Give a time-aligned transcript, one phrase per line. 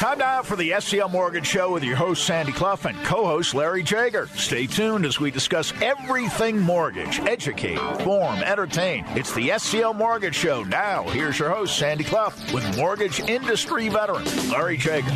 [0.00, 3.54] Time now for the SCL Mortgage Show with your host, Sandy Clough, and co host,
[3.54, 4.28] Larry Jager.
[4.28, 9.04] Stay tuned as we discuss everything mortgage, educate, inform, entertain.
[9.08, 10.62] It's the SCL Mortgage Show.
[10.62, 15.12] Now, here's your host, Sandy Clough, with mortgage industry veteran, Larry Jager.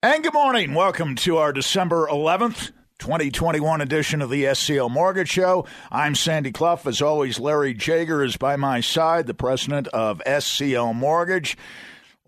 [0.00, 0.74] And good morning.
[0.74, 2.70] Welcome to our December 11th.
[3.00, 5.66] 2021 edition of the SCL Mortgage Show.
[5.90, 6.82] I'm Sandy Clough.
[6.86, 11.56] As always, Larry Jager is by my side, the president of SCL Mortgage.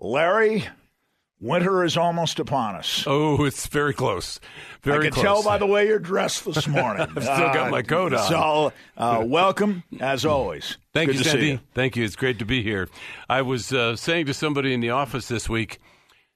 [0.00, 0.66] Larry,
[1.44, 3.04] Winter is almost upon us.
[3.06, 4.40] Oh, it's very close.
[4.82, 5.22] Very I can close.
[5.22, 7.06] tell by the way you're dressed this morning.
[7.16, 8.28] I've still got my coat on.
[8.30, 10.78] So, uh, welcome as always.
[10.94, 11.46] Thank Good you, Sandy.
[11.48, 11.60] you.
[11.74, 12.04] Thank you.
[12.04, 12.88] It's great to be here.
[13.28, 15.80] I was uh, saying to somebody in the office this week,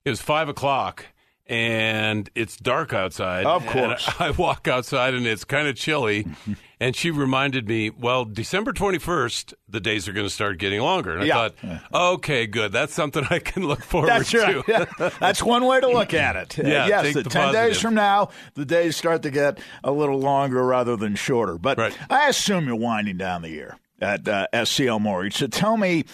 [0.04, 1.06] it was five o'clock
[1.48, 3.46] and it's dark outside.
[3.46, 4.08] Of And course.
[4.20, 6.26] I walk outside and it's kind of chilly.
[6.80, 11.12] and she reminded me, well, December 21st, the days are going to start getting longer.
[11.14, 11.34] And I Yeah.
[11.48, 11.54] thought,
[11.94, 12.70] okay, good.
[12.72, 14.64] That's something I can look forward That's right.
[14.66, 14.86] to.
[14.98, 15.10] Yeah.
[15.20, 16.58] That's one way to look at it.
[16.58, 19.58] Uh, Yeah, yes, take the, the 10 days from now, the days start to get
[19.82, 21.56] a little longer rather than shorter.
[21.58, 21.96] But Right.
[22.10, 25.36] I assume you're winding down the year at uh, SCL Mortgage.
[25.38, 26.04] So tell me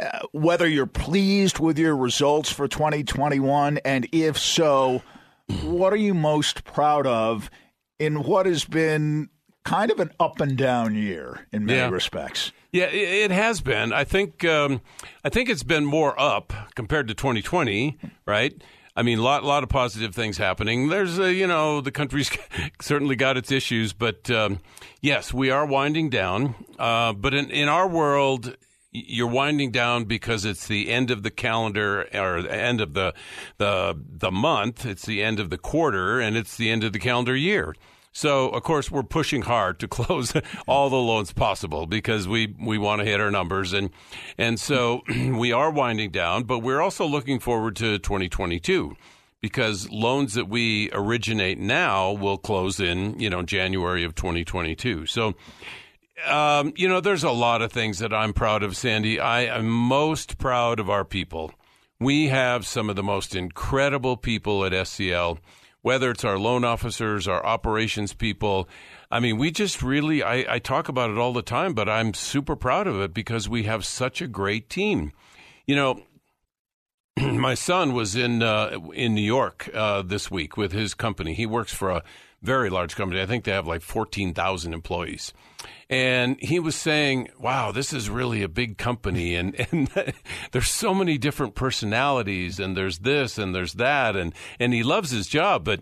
[0.00, 5.02] uh, whether you're pleased with your results for 2021, and if so,
[5.62, 7.50] what are you most proud of
[7.98, 9.28] in what has been
[9.64, 11.90] kind of an up and down year in many Yeah.
[11.90, 12.52] respects?
[12.72, 13.92] Yeah, it, it has been.
[13.92, 14.80] I think um,
[15.24, 18.52] I think it's been more up compared to 2020, right?
[18.96, 20.88] I mean, a lot, lot of positive things happening.
[20.88, 22.30] There's, a, you know, the country's
[22.80, 24.60] certainly got its issues, but um,
[25.00, 26.54] yes, we are winding down.
[26.78, 28.56] Uh, but in, in our world,
[28.94, 33.12] you're winding down because it's the end of the calendar or the end of the
[33.58, 34.86] the the month.
[34.86, 37.74] It's the end of the quarter, and it's the end of the calendar year.
[38.16, 40.32] So, of course, we're pushing hard to close
[40.68, 43.90] all the loans possible because we, we want to hit our numbers, and
[44.38, 46.44] and so we are winding down.
[46.44, 48.96] But we're also looking forward to 2022
[49.40, 55.06] because loans that we originate now will close in you know January of 2022.
[55.06, 55.34] So.
[56.26, 59.20] Um, you know, there's a lot of things that I'm proud of, Sandy.
[59.20, 61.52] I am most proud of our people.
[62.00, 65.38] We have some of the most incredible people at SCL,
[65.82, 68.68] whether it's our loan officers, our operations people.
[69.10, 72.14] I mean, we just really, I, I talk about it all the time, but I'm
[72.14, 75.12] super proud of it because we have such a great team.
[75.66, 76.02] You know,
[77.20, 81.34] my son was in uh, in New York uh, this week with his company.
[81.34, 82.02] He works for a
[82.42, 83.20] very large company.
[83.20, 85.32] I think they have like fourteen thousand employees,
[85.88, 89.90] and he was saying, "Wow, this is really a big company, and and
[90.52, 95.10] there's so many different personalities, and there's this and there's that, and and he loves
[95.10, 95.80] his job, but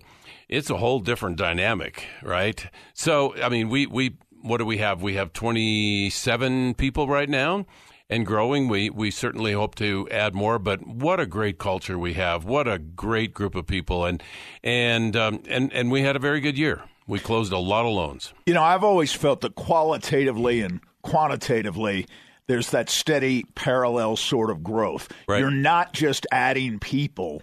[0.49, 2.67] it's a whole different dynamic, right?
[2.95, 5.03] So, I mean, we we what do we have?
[5.03, 7.67] We have twenty seven people right now."
[8.11, 8.69] and growing.
[8.69, 10.59] We we certainly hope to add more.
[10.59, 12.45] But what a great culture we have!
[12.45, 14.23] What a great group of people, and
[14.63, 16.83] and um, and and we had a very good year.
[17.07, 18.33] We closed a lot of loans.
[18.47, 22.07] You know, I've always felt that qualitatively and quantitatively,
[22.47, 25.09] there's that steady parallel sort of growth.
[25.29, 25.41] Right.
[25.41, 27.43] You're not just adding people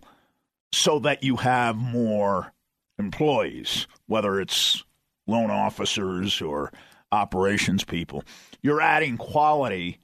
[0.72, 2.54] so that you have more
[2.98, 4.84] employees, whether it's
[5.28, 6.72] loan officers or
[7.12, 8.24] operations people.
[8.62, 10.00] You're adding quality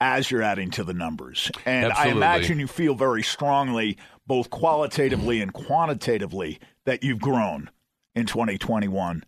[0.00, 1.50] as you're adding to the numbers.
[1.66, 7.70] And I imagine you feel very strongly, both qualitatively and quantitatively, that you've grown
[8.18, 9.24] in 2021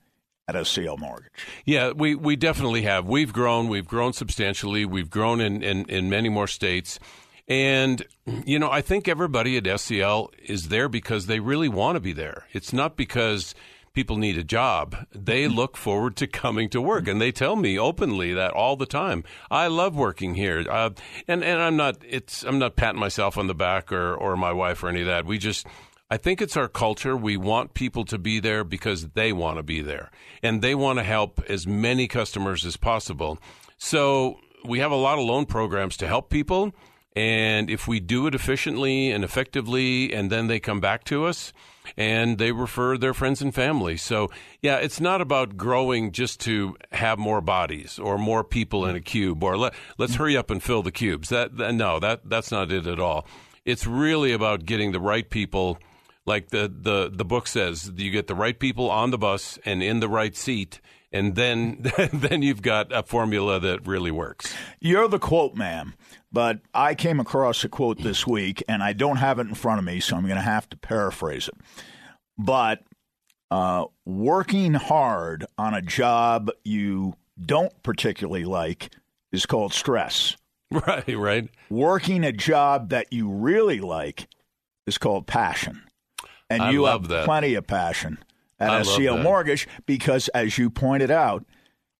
[0.49, 1.31] at SCL Mortgage.
[1.65, 3.07] Yeah, we, we definitely have.
[3.07, 3.69] We've grown.
[3.69, 4.85] We've grown substantially.
[4.85, 6.99] We've grown in, in, in many more states.
[7.47, 8.05] And,
[8.45, 12.13] you know, I think everybody at SCL is there because they really want to be
[12.13, 12.47] there.
[12.53, 13.55] It's not because
[13.93, 14.97] people need a job.
[15.13, 17.09] They look forward to coming to work.
[17.09, 19.25] And they tell me openly that all the time.
[19.51, 20.65] I love working here.
[20.69, 20.91] Uh,
[21.27, 24.53] and, and I'm not, it's, I'm not patting myself on the back or, or my
[24.53, 25.27] wife or any of that.
[25.27, 25.67] We just,
[26.11, 27.17] I think it's our culture.
[27.17, 30.11] We want people to be there because they want to be there
[30.43, 33.39] and they want to help as many customers as possible.
[33.79, 36.75] So we have a lot of loan programs to help people.
[37.15, 41.53] And if we do it efficiently and effectively, and then they come back to us
[41.97, 43.97] and they refer their friends and family.
[43.97, 44.31] So,
[44.61, 49.01] yeah, it's not about growing just to have more bodies or more people in a
[49.01, 51.29] cube or let, let's hurry up and fill the cubes.
[51.29, 53.27] That, that no, that that's not it at all.
[53.65, 55.79] It's really about getting the right people
[56.31, 59.83] like the, the, the book says, you get the right people on the bus and
[59.83, 60.81] in the right seat,
[61.13, 64.55] and then then you've got a formula that really works.
[64.81, 65.95] You're the quote man,
[66.33, 69.81] but I came across a quote this week, and I don't have it in front
[69.81, 71.55] of me, so I'm going to have to paraphrase it.
[72.39, 72.85] But
[73.51, 78.95] uh, working hard on a job you don't particularly like
[79.33, 80.37] is called stress.
[80.73, 81.49] Right, right.
[81.69, 84.29] Working a job that you really like
[84.87, 85.83] is called passion.
[86.51, 87.25] And I you have that.
[87.25, 88.19] plenty of passion
[88.59, 89.23] at I SCL.
[89.23, 91.45] Mortgage because, as you pointed out,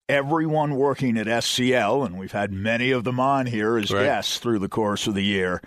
[0.09, 4.05] everyone working at SCL, and we've had many of them on here as Right.
[4.05, 5.63] guests through the course of the year,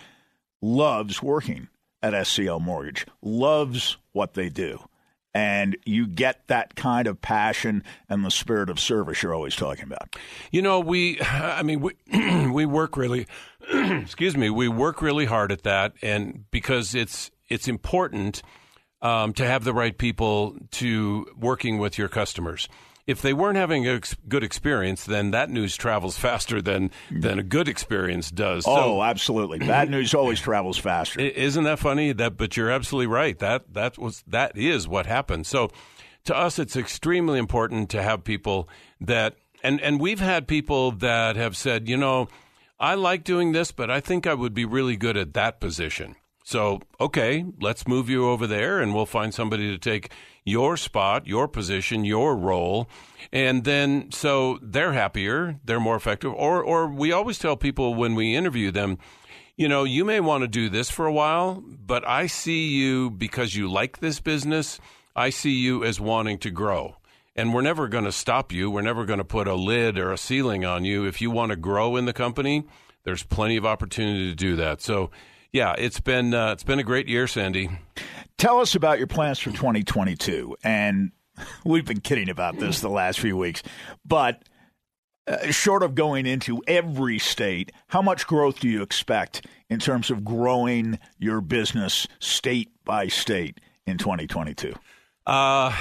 [0.62, 1.70] loves working
[2.02, 4.80] at SCL Mortgage, loves what they do.
[5.36, 9.86] And you get that kind of passion and the spirit of service you're always talking
[9.86, 10.16] about.
[10.52, 11.94] You know, we, I mean, we,
[12.52, 13.26] we work really,
[13.74, 18.42] excuse me, we work really hard at that, and because it's it's important
[19.04, 22.68] um, to have the right people to working with your customers.
[23.06, 27.38] If they weren't having a ex- good experience, then that news travels faster than than
[27.38, 28.64] a good experience does.
[28.66, 29.60] Oh, absolutely.
[29.60, 31.20] Bad news always travels faster.
[31.20, 32.14] Isn't that funny?
[32.14, 33.38] That, but you're absolutely right.
[33.38, 35.46] That that was that is what happened.
[35.46, 35.70] So,
[36.24, 38.70] to us, it's extremely important to have people
[39.02, 42.30] that, and and we've had people that have said, you know,
[42.80, 46.16] I like doing this, but I think I would be really good at that position.
[46.44, 50.12] So, okay, let's move you over there, and we'll find somebody to take
[50.44, 52.90] your spot, your position, your role,
[53.32, 56.34] and then so they're happier, they're more effective.
[56.34, 58.98] Or, or we always tell people when we interview them
[59.56, 63.12] you know, you may want to do this for a while, but I see you
[63.12, 64.80] because you like this business.
[65.16, 66.98] I see you as wanting to grow.
[67.36, 68.72] And we're never going to stop you.
[68.72, 71.06] We're never going to put a lid or a ceiling on you.
[71.06, 72.64] If you want to grow in the company,
[73.04, 74.82] there's plenty of opportunity to do that.
[74.82, 75.12] So,
[75.54, 77.70] yeah, it's been uh, it's been a great year, Sandy.
[78.38, 80.58] Tell us about your plans for 2022.
[80.64, 81.12] And
[81.66, 83.64] we've been kidding about this the last few weeks,
[84.04, 84.44] but
[85.28, 90.12] uh, short of going into every state, how much growth do you expect in terms
[90.12, 94.74] of growing your business state by state in 2022?
[95.26, 95.74] Uh,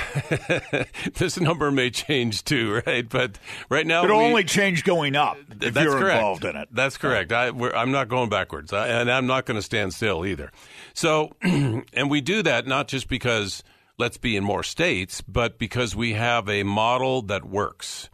[1.15, 3.09] this number may change too, right?
[3.09, 6.19] But right now, It'll we- only change going up if That's you're correct.
[6.19, 6.69] involved in it.
[6.71, 7.33] That's correct.
[7.33, 10.53] I, we're, I'm not going backwards, I, and I'm not going to stand still either.
[10.95, 13.65] So, and we do that not just because
[13.99, 18.11] let's be in more states, but because we have a model that works,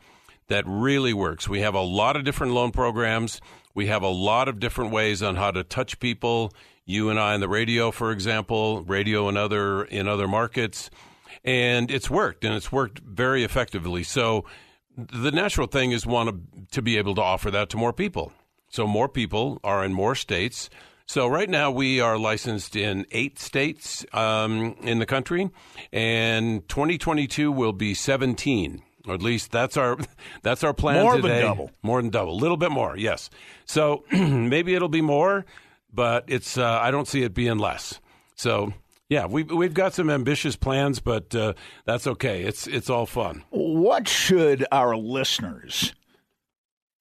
[0.49, 1.47] that really works.
[1.49, 3.41] We have a lot of different loan programs.
[3.75, 6.53] We have a lot of different ways on how to touch people.
[6.87, 10.89] You and I on the radio, for example, radio in other in other markets,
[11.45, 14.03] and it's worked, and it's worked very effectively.
[14.03, 14.45] So
[14.97, 18.33] the natural thing is want to, be able to offer that to more people.
[18.69, 20.69] So more people are in more states.
[21.07, 25.51] So right now we are licensed in eight states um, in the country,
[25.93, 28.83] and 2022 will be 17.
[29.07, 29.97] Or at least that's our
[30.43, 31.71] that's our plan More than double.
[31.83, 32.33] More than double.
[32.33, 33.31] A little bit more, yes.
[33.65, 35.47] So maybe it'll be more,
[35.93, 38.01] but it's uh, I don't see it being less.
[38.35, 38.75] So
[39.09, 41.55] yeah, we we've got some ambitious plans, but uh,
[41.87, 42.43] that's okay.
[42.43, 43.43] It's it's all fun.
[43.51, 45.95] What should our listeners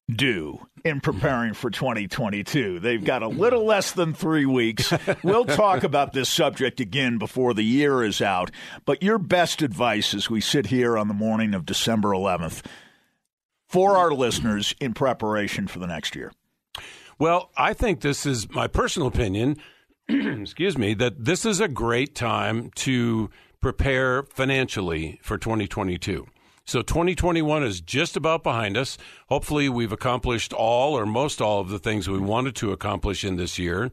[0.09, 2.79] do in preparing for 2022?
[2.79, 4.93] They've got a little less than three weeks.
[5.21, 8.51] We'll talk about this subject again before the year is out.
[8.85, 12.63] But your best advice as we sit here on the morning of December 11th
[13.67, 16.31] for our listeners in preparation for the next year.
[17.19, 19.57] Well, I think this is my personal opinion.
[20.41, 26.25] excuse me, that this is a great time to prepare financially for 2022.
[26.63, 28.97] So 2021 is just about behind us.
[29.27, 33.35] Hopefully, we've accomplished all or most all of the things we wanted to accomplish in
[33.35, 33.91] this year.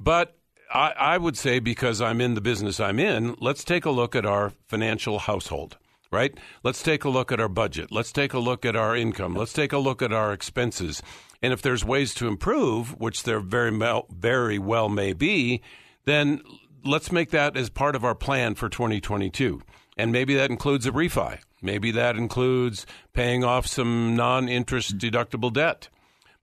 [0.00, 0.36] But
[0.72, 4.16] I, I would say, because I'm in the business I'm in, let's take a look
[4.16, 5.78] at our financial household
[6.12, 6.36] right?
[6.62, 7.90] Let's take a look at our budget.
[7.90, 9.34] Let's take a look at our income.
[9.34, 11.02] Let's take a look at our expenses.
[11.42, 15.60] And if there's ways to improve, which there very well, very well may be,
[16.04, 16.40] then
[16.84, 19.60] let's make that as part of our plan for 2022.
[19.96, 21.38] And maybe that includes a refi.
[21.60, 25.88] Maybe that includes paying off some non-interest deductible debt.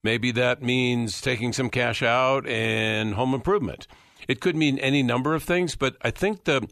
[0.03, 3.87] Maybe that means taking some cash out and home improvement.
[4.27, 6.67] It could mean any number of things, but I think the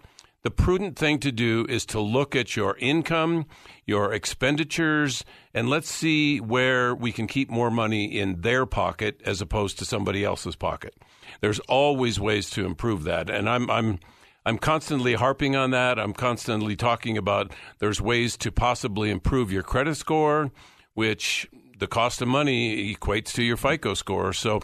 [0.47, 3.45] the prudent thing to do is to look at your income,
[3.85, 9.41] your expenditures, and let's see where we can keep more money in their pocket as
[9.41, 10.95] opposed to somebody else's pocket.
[11.41, 13.99] There's always ways to improve that, and I'm I'm
[14.45, 15.99] I'm constantly harping on that.
[15.99, 20.49] I'm constantly talking about there's ways to possibly improve your credit score,
[20.93, 21.45] which
[21.77, 24.31] the cost of money equates to your FICO score.
[24.31, 24.61] So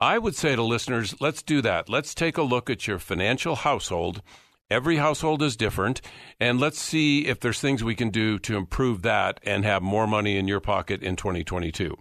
[0.00, 1.90] I would say to listeners, let's do that.
[1.90, 4.22] Let's take a look at your financial household.
[4.68, 6.00] Every household is different,
[6.40, 10.08] and let's see if there's things we can do to improve that and have more
[10.08, 11.96] money in your pocket in 2022.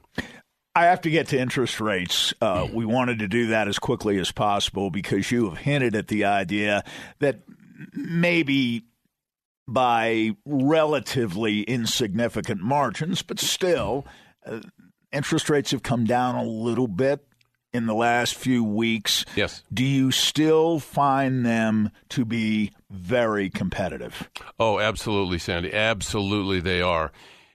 [0.74, 2.34] I have to get to interest rates.
[2.42, 6.08] Uh, we wanted to do that as quickly as possible because you have hinted at
[6.08, 6.84] the idea
[7.20, 7.42] that
[7.94, 8.84] maybe
[9.68, 14.06] by relatively insignificant margins, but still,
[14.46, 14.60] uh,
[15.12, 17.26] interest rates have come down a little bit
[17.76, 19.26] in the last few weeks.
[19.36, 19.64] Yes.
[19.74, 24.30] Do you still find them to be very competitive?
[24.60, 25.74] Oh, absolutely, Sandy.
[25.74, 27.12] Absolutely, they are.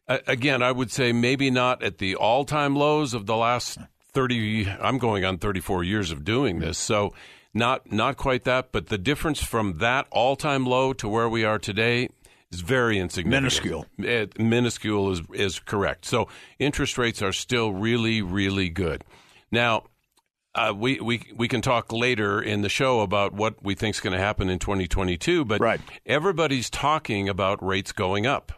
[0.09, 3.79] Again, I would say maybe not at the all time lows of the last
[4.13, 6.79] 30, I'm going on 34 years of doing this.
[6.79, 7.15] So,
[7.53, 11.45] not not quite that, but the difference from that all time low to where we
[11.45, 12.09] are today
[12.53, 13.43] is very insignificant.
[13.43, 13.87] Minuscule.
[13.99, 16.05] It, minuscule is is correct.
[16.05, 19.05] So interest rates are still really really good.
[19.51, 19.85] Now,
[20.55, 24.01] uh, we, we we can talk later in the show about what we think is
[24.01, 25.81] going to happen in 2022, but right.
[26.05, 28.53] everybody's talking about rates going up.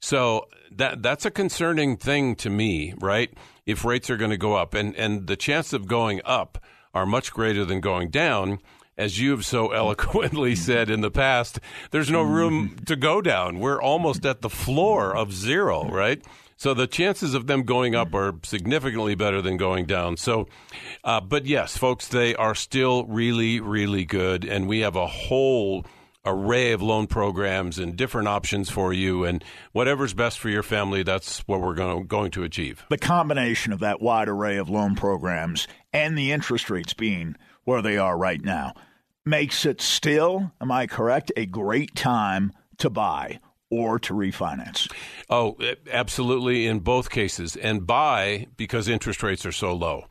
[0.00, 3.32] So that that's a concerning thing to me, right?
[3.66, 6.62] If rates are going to go up, and and the chance of going up
[6.94, 8.58] are much greater than going down.
[8.98, 13.58] As you've so eloquently said in the past, there's no room to go down.
[13.58, 16.24] We're almost at the floor of zero, right?
[16.56, 20.16] So the chances of them going up are significantly better than going down.
[20.16, 20.48] So,
[21.04, 25.84] uh, but yes, folks, they are still really, really good, and we have a whole
[26.26, 29.24] array of loan programs and different options for you.
[29.24, 32.84] And whatever's best for your family that's what we're going to, going to achieve.
[32.90, 37.80] The combination of that wide array of loan programs and the interest rates being where
[37.80, 38.74] they are right now
[39.24, 43.40] makes it still am i correct a great time to buy
[43.76, 44.90] or to refinance
[45.28, 45.56] oh
[45.90, 50.06] absolutely in both cases and buy because interest rates are so low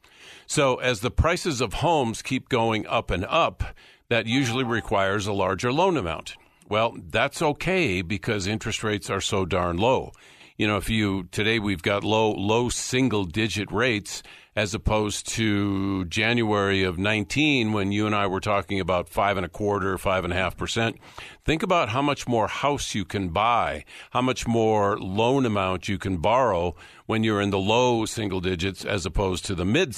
[0.48, 3.64] so as the prices of homes keep going up and up
[4.10, 6.36] that usually requires a larger loan amount.
[6.68, 10.12] Well, that's okay because interest rates are so darn low.
[10.58, 14.24] You know, if you today we've got low low single digit rates
[14.56, 19.46] as opposed to January of 19 when you and I were talking about five and
[19.46, 20.98] a quarter, five and a half percent.
[21.44, 25.98] Think about how much more house you can buy, how much more loan amount you
[25.98, 29.94] can borrow when you're in the low single digits as opposed to the mid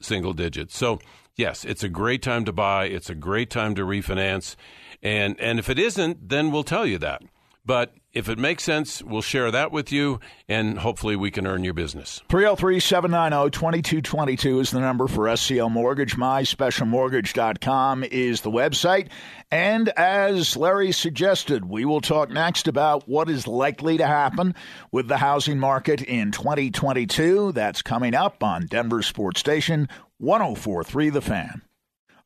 [0.00, 0.76] single digits.
[0.76, 0.98] So
[1.36, 2.84] yes, it's a great time to buy.
[2.86, 4.56] It's a great time to refinance.
[5.02, 7.22] And, and if it isn't, then we'll tell you that.
[7.64, 11.64] But if it makes sense, we'll share that with you, and hopefully we can earn
[11.64, 12.20] your business.
[12.28, 16.16] 303 790 2222 is the number for SCL Mortgage.
[16.16, 19.08] MySpecialMortgage.com is the website.
[19.50, 24.54] And as Larry suggested, we will talk next about what is likely to happen
[24.90, 27.52] with the housing market in 2022.
[27.52, 29.88] That's coming up on Denver Sports Station
[30.18, 31.62] 1043 The Fan.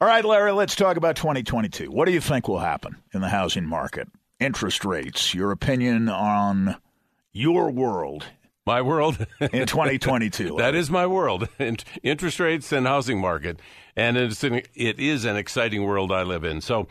[0.00, 1.90] All right, Larry, let's talk about 2022.
[1.90, 4.08] What do you think will happen in the housing market?
[4.38, 6.76] Interest rates, your opinion on
[7.32, 8.26] your world.
[8.66, 10.56] My world in 2022.
[10.58, 11.48] that is my world.
[12.02, 13.60] Interest rates and housing market,
[13.94, 16.60] and it's an, it is an exciting world I live in.
[16.60, 16.88] So,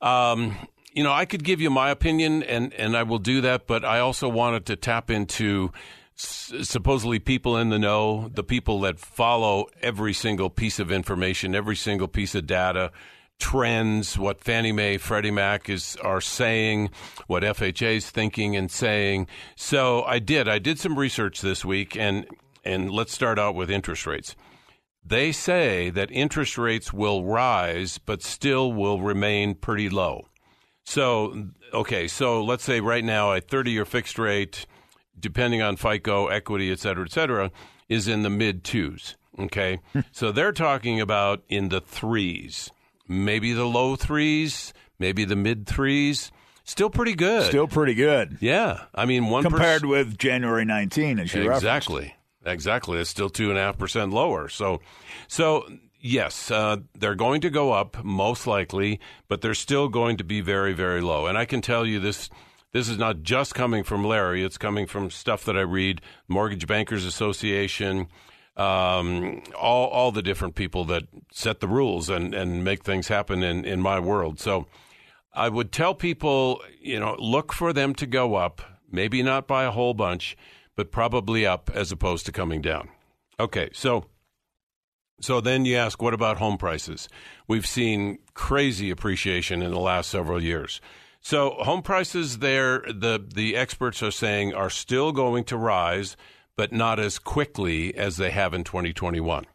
[0.00, 0.56] um,
[0.92, 3.66] you know, I could give you my opinion, and and I will do that.
[3.66, 5.70] But I also wanted to tap into
[6.16, 11.76] supposedly people in the know, the people that follow every single piece of information, every
[11.76, 12.90] single piece of data,
[13.38, 16.90] trends, what Fannie Mae, Freddie Mac is are saying,
[17.26, 19.26] what FHA is thinking and saying.
[19.56, 20.48] So I did.
[20.48, 22.26] I did some research this week, and
[22.64, 24.36] and let's start out with interest rates.
[25.04, 30.26] They say that interest rates will rise, but still will remain pretty low.
[30.84, 34.66] So, okay, so let's say right now a 30 year fixed rate
[35.20, 37.50] depending on FICO, equity, et cetera, et cetera,
[37.88, 39.16] is in the mid twos.
[39.38, 39.78] Okay.
[39.92, 40.00] Hmm.
[40.10, 42.70] so they're talking about in the threes,
[43.08, 46.30] maybe the low threes, maybe the mid threes.
[46.64, 47.46] Still pretty good.
[47.46, 48.38] Still pretty good.
[48.40, 48.84] Yeah.
[48.94, 51.96] I mean, one compared with January 19, as you Exactly.
[51.96, 52.14] Referenced.
[52.44, 52.98] Exactly.
[52.98, 54.48] It's still 2.5% lower.
[54.50, 54.80] So,
[55.28, 55.66] so
[56.00, 60.40] yes, uh, they're going to go up most likely, but they're still going to be
[60.40, 61.26] very, very low.
[61.26, 62.28] And I can tell you this
[62.72, 66.66] this is not just coming from Larry, it's coming from stuff that I read, Mortgage
[66.66, 68.08] Bankers Association,
[68.58, 73.42] um, all, all the different people that set the rules and, and make things happen
[73.42, 74.40] in, in my world.
[74.40, 74.66] So
[75.32, 78.60] I would tell people, you know, look for them to go up,
[78.90, 80.36] maybe not by a whole bunch,
[80.74, 82.88] but probably up as opposed to coming down.
[83.40, 84.06] Okay, so
[85.20, 87.08] so then you ask, what about home prices?
[87.48, 90.80] We've seen crazy appreciation in the last several years.
[91.20, 96.16] So home prices there, the the experts are saying are still going to rise,
[96.58, 99.46] but not as quickly as they have in 2021,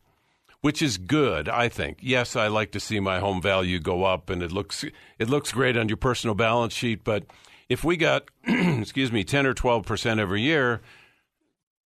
[0.61, 1.97] which is good, I think.
[2.01, 4.85] Yes, I like to see my home value go up, and it looks
[5.19, 7.03] it looks great on your personal balance sheet.
[7.03, 7.25] But
[7.67, 10.79] if we got, excuse me, 10 or 12 percent every year,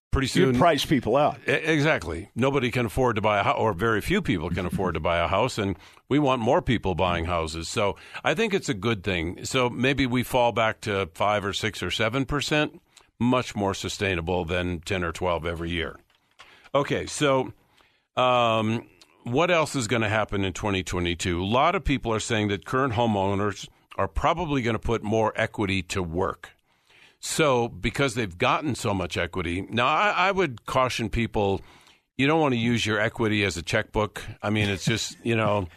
[0.10, 1.38] pretty soon you price people out.
[1.46, 2.32] Exactly.
[2.34, 5.20] Nobody can afford to buy a house, or very few people can afford to buy
[5.20, 5.78] a house, and
[6.10, 7.70] we want more people buying houses.
[7.70, 9.46] So I think it's a good thing.
[9.46, 12.82] So maybe we fall back to five or six or seven percent,
[13.24, 15.98] much more sustainable than ten or twelve every year.
[16.76, 17.54] Okay, so
[18.18, 18.88] um,
[19.24, 21.42] what else is going to happen in 2022?
[21.42, 25.34] A lot of people are saying that current homeowners are probably going to put more
[25.36, 26.52] equity to work.
[27.20, 31.62] So, because they've gotten so much equity, now I, I would caution people
[32.18, 34.24] you don't want to use your equity as a checkbook.
[34.42, 35.68] I mean, it's just, you know,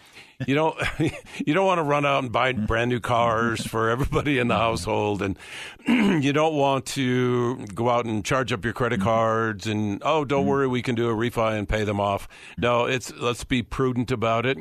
[0.47, 0.77] you don't
[1.47, 4.57] you don't want to run out and buy brand new cars for everybody in the
[4.57, 5.39] household and
[5.87, 10.41] you don't want to go out and charge up your credit cards and oh don't
[10.41, 10.51] mm-hmm.
[10.51, 12.29] worry we can do a refi and pay them off.
[12.59, 14.59] No it's let's be prudent about it.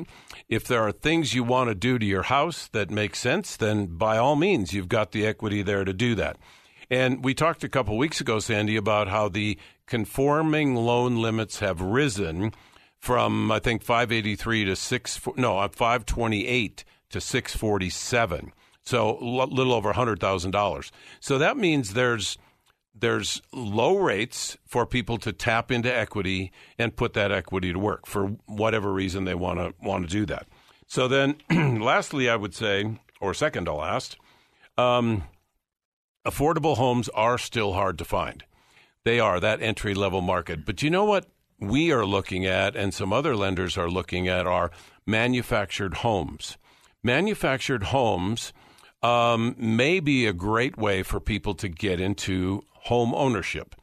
[0.48, 3.86] If there are things you want to do to your house that make sense then
[3.86, 6.36] by all means you've got the equity there to do that.
[6.88, 11.80] And we talked a couple weeks ago sandy about how the conforming loan limits have
[11.80, 12.52] risen
[13.06, 18.52] from I think 583 to 6 no, uh, 528 to 647.
[18.82, 20.90] So a little over $100,000.
[21.20, 22.36] So that means there's
[22.98, 28.06] there's low rates for people to tap into equity and put that equity to work
[28.06, 30.48] for whatever reason they want to want to do that.
[30.88, 31.36] So then,
[31.80, 34.16] lastly, I would say, or second to last,
[34.76, 35.24] um,
[36.26, 38.42] affordable homes are still hard to find.
[39.04, 40.64] They are that entry level market.
[40.64, 41.26] But you know what?
[41.60, 44.70] We are looking at, and some other lenders are looking at, are
[45.06, 46.56] manufactured homes.
[47.02, 48.52] Manufactured homes
[49.02, 53.74] um, may be a great way for people to get into home ownership.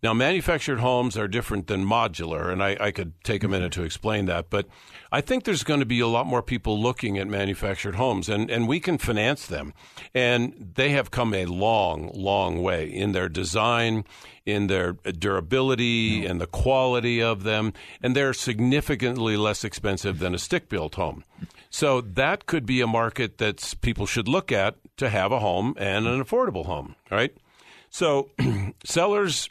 [0.00, 3.52] Now, manufactured homes are different than modular, and I, I, could take a mm-hmm.
[3.52, 4.48] minute to explain that.
[4.48, 4.66] But
[5.10, 8.48] I think there's going to be a lot more people looking at manufactured homes, and,
[8.48, 9.74] and we can finance them.
[10.14, 14.04] And they have come a long, long way in their design,
[14.46, 20.38] in their durability, and the quality of them, and they're significantly less expensive than a
[20.38, 21.24] stick built home.
[21.70, 25.74] So that could be a market that people should look at to have a home
[25.76, 27.36] and an affordable home, right?
[27.90, 28.30] So
[28.84, 29.48] sellers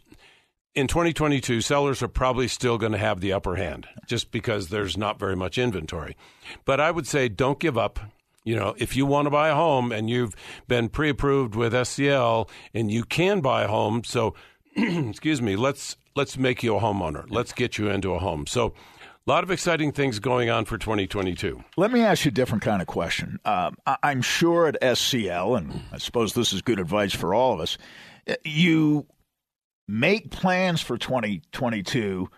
[0.76, 4.98] in 2022, sellers are probably still going to have the upper hand just because there's
[4.98, 6.16] not very much inventory.
[6.66, 8.00] But I would say don't give up.
[8.44, 10.34] You know, if you want to buy a home and you've
[10.68, 14.36] been pre approved with SCL and you can buy a home, so
[14.76, 17.26] excuse me, let's let's make you a homeowner.
[17.30, 18.48] Let's get you into a home.
[18.48, 18.74] So
[19.28, 21.62] a lot of exciting things going on for 2022.
[21.76, 23.40] Let me ask you a different kind of question.
[23.44, 27.54] Um, I- am sure at SCL, and I suppose this is good advice for all
[27.54, 27.78] of us,
[28.46, 29.06] you
[29.88, 32.30] make plans for 2022,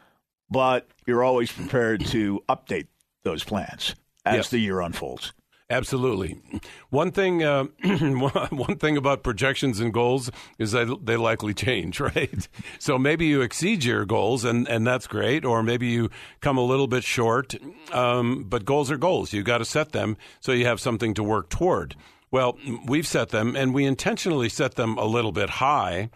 [0.50, 2.88] but you're always prepared to update
[3.24, 5.34] those plans as the year unfolds.
[5.72, 6.42] Absolutely.
[6.90, 12.48] One thing, uh, one thing about projections and goals is that they likely change, right?
[12.80, 16.10] So maybe you exceed your goals, and, and that's great, or maybe you
[16.42, 17.54] come a little bit short.
[17.92, 19.32] Um, but goals are goals.
[19.32, 21.96] You've got to set them so you have something to work toward.
[22.32, 26.10] Well, we've set them, and we intentionally set them a little bit high,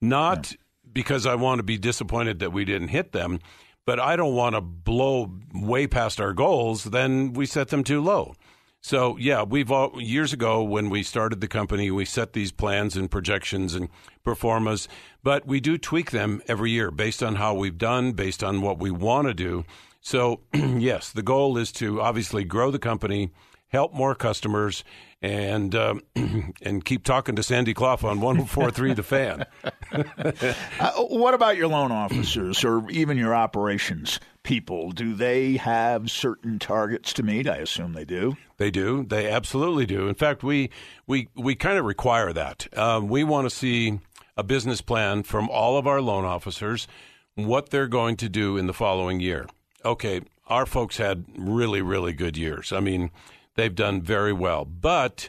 [0.00, 0.50] not.
[0.50, 0.58] Yeah
[0.96, 3.40] because I want to be disappointed that we didn't hit them,
[3.84, 8.00] but I don't want to blow way past our goals, then we set them too
[8.00, 8.34] low.
[8.80, 12.96] So, yeah, we've all, years ago when we started the company, we set these plans
[12.96, 13.90] and projections and
[14.24, 14.88] performas,
[15.22, 18.78] but we do tweak them every year based on how we've done, based on what
[18.78, 19.66] we want to do.
[20.00, 23.32] So, yes, the goal is to obviously grow the company,
[23.68, 24.84] help more customers,
[25.22, 26.00] and um,
[26.62, 29.44] and keep talking to Sandy Clough on 104.3 The Fan.
[30.80, 34.92] uh, what about your loan officers or even your operations people?
[34.92, 37.48] Do they have certain targets to meet?
[37.48, 38.36] I assume they do.
[38.58, 39.04] They do.
[39.04, 40.08] They absolutely do.
[40.08, 40.70] In fact, we
[41.06, 42.66] we we kind of require that.
[42.76, 43.98] Um, we want to see
[44.36, 46.86] a business plan from all of our loan officers,
[47.34, 49.46] what they're going to do in the following year.
[49.84, 52.72] Okay, our folks had really really good years.
[52.72, 53.10] I mean
[53.56, 54.64] They've done very well.
[54.64, 55.28] But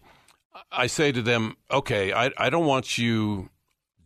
[0.72, 3.50] I say to them, okay, I, I don't want you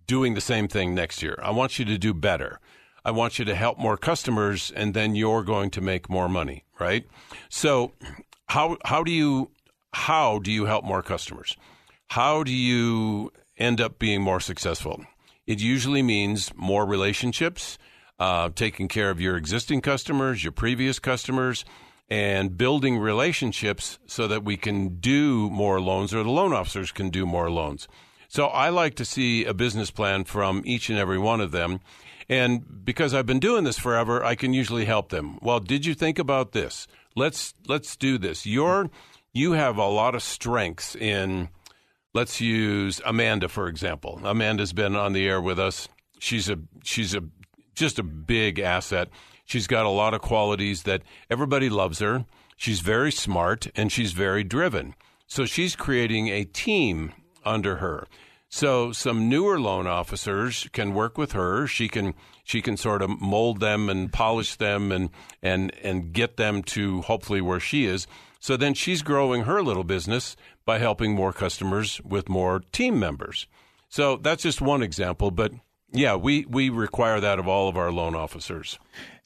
[0.08, 1.38] doing the same thing next year.
[1.42, 2.60] I want you to do better.
[3.04, 6.66] I want you to help more customers, and then you're going to make more money,
[6.80, 7.06] right?
[7.50, 7.94] So,
[8.48, 9.52] how how do you
[9.94, 11.58] how do you help more customers?
[12.10, 15.04] How do you end up being more successful?
[15.48, 17.80] It usually means more relationships,
[18.20, 21.66] uh, taking care of your existing customers, your previous customers,
[22.12, 27.10] and building relationships so that we can do more loans or the loan officers can
[27.10, 27.88] do more loans.
[28.28, 31.80] So I like to see a business plan from each and every one of them.
[32.28, 35.40] And because I've been doing this forever, I can usually help them.
[35.42, 36.86] Well, did you think about this?
[37.16, 38.46] Let's let's do this.
[38.46, 38.90] You're
[39.32, 41.48] you have a lot of strengths in
[42.14, 44.20] let's use Amanda for example.
[44.26, 45.88] Amanda's been on the air with us.
[46.20, 47.24] She's a she's a
[47.74, 49.08] just a big asset.
[49.52, 52.24] She's got a lot of qualities that everybody loves her.
[52.56, 54.96] She's very smart and she's very driven.
[55.28, 57.12] So she's creating a team
[57.44, 58.08] under her.
[58.48, 61.68] So some newer loan officers can work with her.
[61.68, 62.14] She can
[62.46, 65.10] she can sort of mold them and polish them and
[65.42, 68.08] and and get them to hopefully where she is.
[68.40, 73.48] So then she's growing her little business by helping more customers with more team members.
[73.90, 75.52] So that's just one example, but
[75.92, 78.80] yeah, we, we require that of all of our loan officers.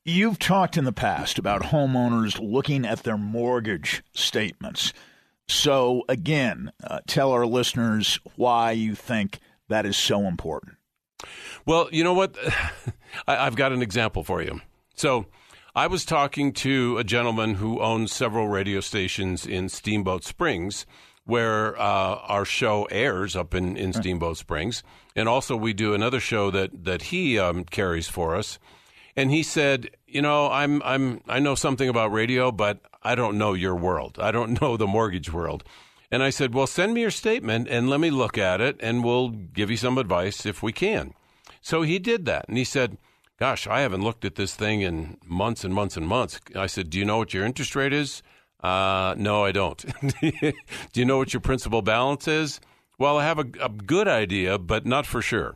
[0.07, 4.93] You've talked in the past about homeowners looking at their mortgage statements.
[5.47, 10.77] So, again, uh, tell our listeners why you think that is so important.
[11.65, 12.37] Well, you know what?
[13.27, 14.61] I, have got an example for you.
[14.93, 15.25] So,
[15.75, 20.85] I was talking to a gentleman who owns several radio stations in Steamboat Springs,
[21.25, 24.83] where uh, our show airs up in, in Steamboat Springs.
[25.15, 28.59] And also, we do another show that, that he um, carries for us.
[29.15, 33.38] And he said, You know, I'm, I'm, I know something about radio, but I don't
[33.38, 34.17] know your world.
[34.19, 35.63] I don't know the mortgage world.
[36.12, 39.04] And I said, Well, send me your statement and let me look at it, and
[39.04, 41.13] we'll give you some advice if we can.
[41.62, 42.45] So he did that.
[42.47, 42.97] And he said,
[43.39, 46.39] gosh, I haven't looked at this thing in months and months and months.
[46.56, 48.21] I said, do you know what your interest rate is?
[48.62, 49.84] Uh, no, I don't.
[50.21, 50.32] do
[50.93, 52.60] you know what your principal balance is?
[52.97, 55.56] Well, I have a, a good idea, but not for sure.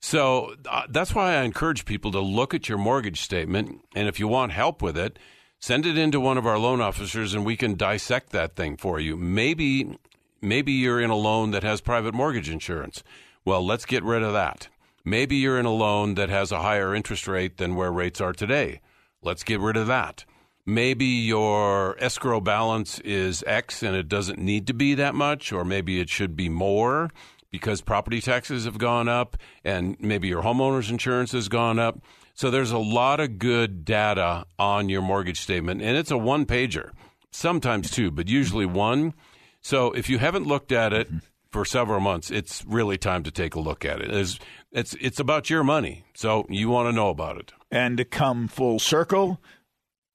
[0.00, 3.84] So uh, that's why I encourage people to look at your mortgage statement.
[3.94, 5.18] And if you want help with it,
[5.58, 8.98] send it into one of our loan officers and we can dissect that thing for
[8.98, 9.16] you.
[9.16, 9.98] Maybe,
[10.40, 13.02] maybe you're in a loan that has private mortgage insurance.
[13.44, 14.68] Well, let's get rid of that.
[15.04, 18.32] Maybe you're in a loan that has a higher interest rate than where rates are
[18.32, 18.80] today.
[19.22, 20.24] Let's get rid of that.
[20.66, 25.64] Maybe your escrow balance is X and it doesn't need to be that much, or
[25.64, 27.10] maybe it should be more
[27.50, 32.00] because property taxes have gone up and maybe your homeowner's insurance has gone up.
[32.34, 36.46] So there's a lot of good data on your mortgage statement, and it's a one
[36.46, 36.92] pager,
[37.30, 39.14] sometimes two, but usually one.
[39.60, 41.08] So if you haven't looked at it,
[41.50, 44.10] for several months, it's really time to take a look at it.
[44.10, 44.38] It's
[44.72, 47.52] it's, it's about your money, so you want to know about it.
[47.72, 49.40] And to come full circle,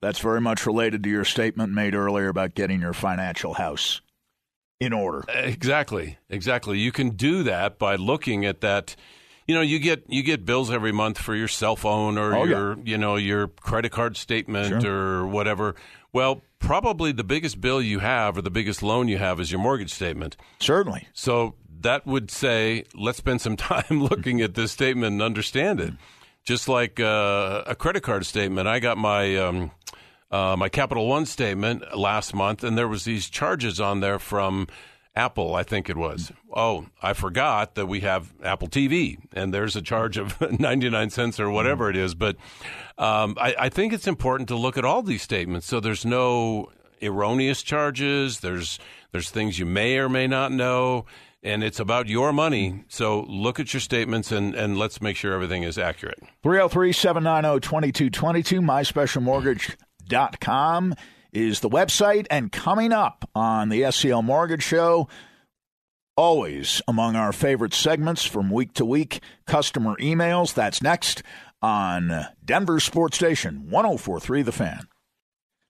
[0.02, 4.00] that's very much related to your statement made earlier about getting your financial house
[4.86, 5.24] in order.
[5.28, 6.80] Exactly, exactly.
[6.80, 8.95] You can do that by looking at that.
[9.48, 12.43] You know, you get you get bills every month for your cell phone or oh,
[12.45, 12.84] your yeah.
[12.86, 14.91] you know your credit card statement sure.
[14.91, 15.76] or whatever.
[16.13, 19.60] Well, probably the biggest bill you have or the biggest loan you have is your
[19.60, 20.38] mortgage statement.
[20.60, 21.10] Certainly.
[21.13, 25.93] So that would say, let's spend some time looking at this statement and understand it.
[26.43, 29.71] Just like uh, a credit card statement, I got my um,
[30.36, 34.67] uh, my Capital One statement last month, and there was these charges on there from
[35.15, 36.34] Apple, I think it was.
[36.54, 41.39] Oh, I forgot that we have Apple TV, and there's a charge of 99 cents
[41.39, 42.15] or whatever it is.
[42.15, 42.36] But
[42.98, 46.69] um, I, I, think it's important to look at all these statements so there's no
[47.02, 48.41] erroneous charges.
[48.41, 48.78] There's
[49.13, 51.06] there's things you may or may not know,
[51.43, 52.84] and it's about your money.
[52.89, 56.19] So look at your statements and, and let's make sure everything is accurate.
[56.43, 58.60] 303 790 2222,
[60.06, 60.96] myspecialmortgage.com
[61.34, 62.28] is the website.
[62.30, 65.08] And coming up on the SCL Mortgage Show,
[66.15, 70.54] always among our favorite segments from week to week, customer emails.
[70.54, 71.24] That's next
[71.62, 74.88] on Denver Sports Station 1043 The Fan.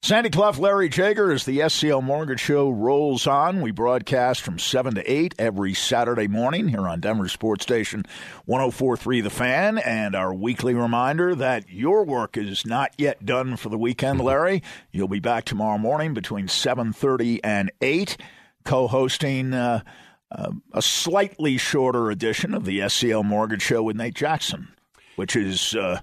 [0.05, 3.61] Sandy Clough, Larry Jager, as the SCL Mortgage Show rolls on.
[3.61, 8.05] We broadcast from 7 to 8 every Saturday morning here on Denver Sports Station
[8.45, 9.79] 1043 The Fan.
[9.79, 14.61] And our weekly reminder that your work is not yet done for the weekend, Larry.
[14.91, 18.15] You'll be back tomorrow morning between 7.30 and 8,
[18.63, 19.81] co-hosting uh,
[20.29, 24.67] uh, a slightly shorter edition of the SCL Mortgage Show with Nate Jackson,
[25.15, 25.73] which is...
[25.73, 26.01] Uh,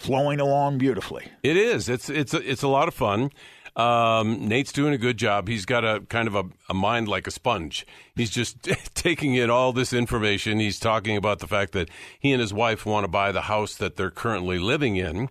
[0.00, 1.30] flowing along beautifully.
[1.42, 1.88] It is.
[1.88, 3.30] It's it's it's a lot of fun.
[3.76, 5.46] Um, Nate's doing a good job.
[5.46, 7.86] He's got a kind of a, a mind like a sponge.
[8.16, 8.56] He's just
[8.94, 10.58] taking in all this information.
[10.58, 13.76] He's talking about the fact that he and his wife want to buy the house
[13.76, 15.28] that they're currently living in,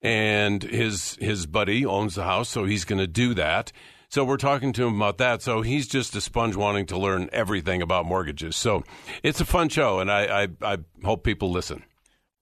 [0.00, 3.72] and his his buddy owns the house, so he's going to do that.
[4.08, 5.42] So we're talking to him about that.
[5.42, 8.56] So he's just a sponge wanting to learn everything about mortgages.
[8.56, 8.84] So
[9.22, 11.82] it's a fun show, and I, I, I hope people listen.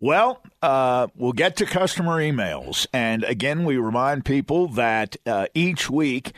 [0.00, 2.86] Well, uh, we'll get to customer emails.
[2.92, 6.32] And again, we remind people that uh, each week,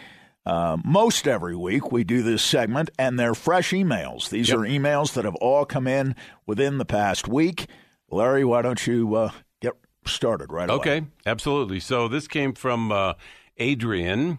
[0.44, 4.28] uh, most every week, we do this segment, and they're fresh emails.
[4.30, 4.58] These yep.
[4.58, 7.66] are emails that have all come in within the past week.
[8.10, 10.78] Larry, why don't you uh, get started right away?
[10.78, 11.78] Okay, absolutely.
[11.78, 13.14] So this came from uh,
[13.58, 14.38] Adrian.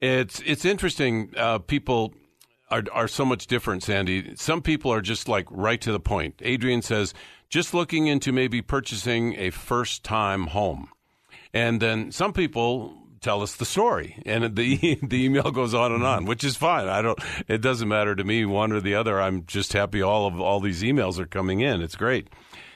[0.00, 1.32] It's it's interesting.
[1.36, 2.14] Uh, people
[2.70, 4.34] are are so much different, Sandy.
[4.36, 6.36] Some people are just like right to the point.
[6.42, 7.14] Adrian says
[7.48, 10.88] just looking into maybe purchasing a first time home.
[11.52, 14.22] And then some people tell us the story.
[14.24, 16.88] And the the email goes on and on, which is fine.
[16.88, 17.18] I don't.
[17.48, 19.20] It doesn't matter to me one or the other.
[19.20, 21.82] I'm just happy all of all these emails are coming in.
[21.82, 22.28] It's great.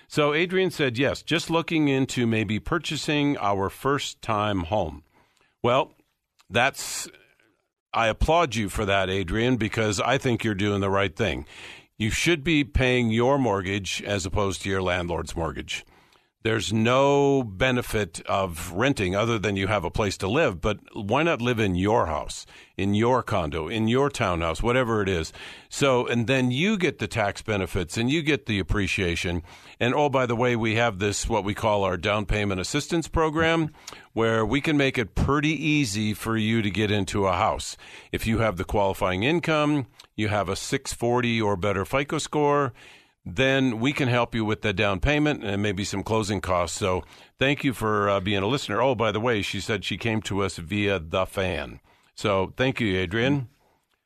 [0.08, 5.04] So Adrian said, yes, just looking into maybe purchasing our first time home.
[5.62, 5.92] Well,
[6.48, 7.08] that's
[7.94, 11.46] I applaud you for that, Adrian, because I think you're doing the right thing.
[12.00, 15.84] You should be paying your mortgage as opposed to your landlord's mortgage
[16.42, 20.60] there's no benefit of renting other than you have a place to live.
[20.60, 22.46] But why not live in your house,
[22.78, 25.34] in your condo, in your townhouse, whatever it is?
[25.68, 29.42] So, and then you get the tax benefits and you get the appreciation.
[29.78, 33.06] And oh, by the way, we have this, what we call our down payment assistance
[33.06, 33.70] program,
[34.14, 37.76] where we can make it pretty easy for you to get into a house.
[38.12, 42.72] If you have the qualifying income, you have a 640 or better FICO score
[43.24, 46.78] then we can help you with the down payment and maybe some closing costs.
[46.78, 47.04] So
[47.38, 48.80] thank you for uh, being a listener.
[48.80, 51.80] Oh, by the way, she said she came to us via the fan.
[52.14, 53.48] So thank you, Adrian.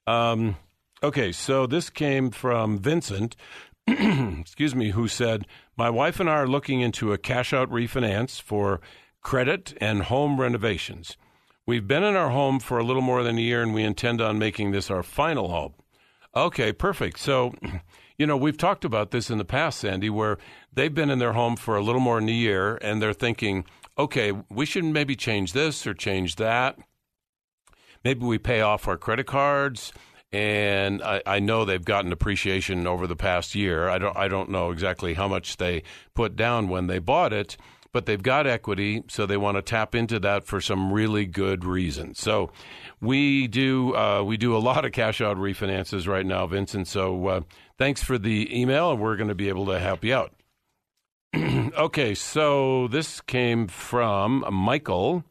[0.07, 0.57] Um,
[1.03, 3.37] okay, so this came from Vincent,
[3.87, 5.47] excuse me, who said,
[5.77, 8.81] My wife and I are looking into a cash out refinance for
[9.23, 11.17] credit and home renovations.
[11.67, 14.21] We've been in our home for a little more than a year and we intend
[14.21, 15.75] on making this our final home.
[16.37, 17.19] Okay, perfect.
[17.19, 17.55] So
[18.17, 20.39] you know, we've talked about this in the past, Sandy, where
[20.73, 23.65] they've been in their home for a little more than a year and they're thinking,
[23.99, 26.79] okay, we should maybe change this or change that.
[28.05, 29.93] Maybe we pay off our credit cards.
[30.33, 33.89] And I, I know they've gotten appreciation over the past year.
[33.89, 37.57] I don't, I don't know exactly how much they put down when they bought it,
[37.95, 41.65] but they've got equity, so they want to tap into that for some really good
[41.65, 42.19] reasons.
[42.19, 42.51] So
[43.01, 46.89] we do uh, we do a lot of cash out refinances right now, Vincent.
[46.89, 47.41] So uh,
[47.79, 50.33] thanks for the email, and we're going to be able to help you out.
[51.37, 55.25] okay, so this came from Michael,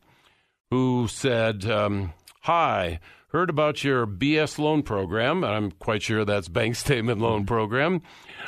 [0.71, 6.75] who said, um, "Hi." Heard about your BS loan program, I'm quite sure that's bank
[6.85, 8.03] statement loan program,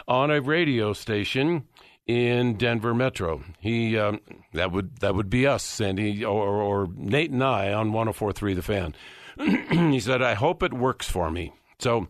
[0.07, 1.63] on a radio station
[2.07, 3.43] in Denver Metro.
[3.59, 4.21] He um,
[4.53, 8.61] that would that would be us, Sandy, or, or Nate and I on 104.3 The
[8.61, 8.95] Fan.
[9.91, 12.07] he said, "I hope it works for me." So,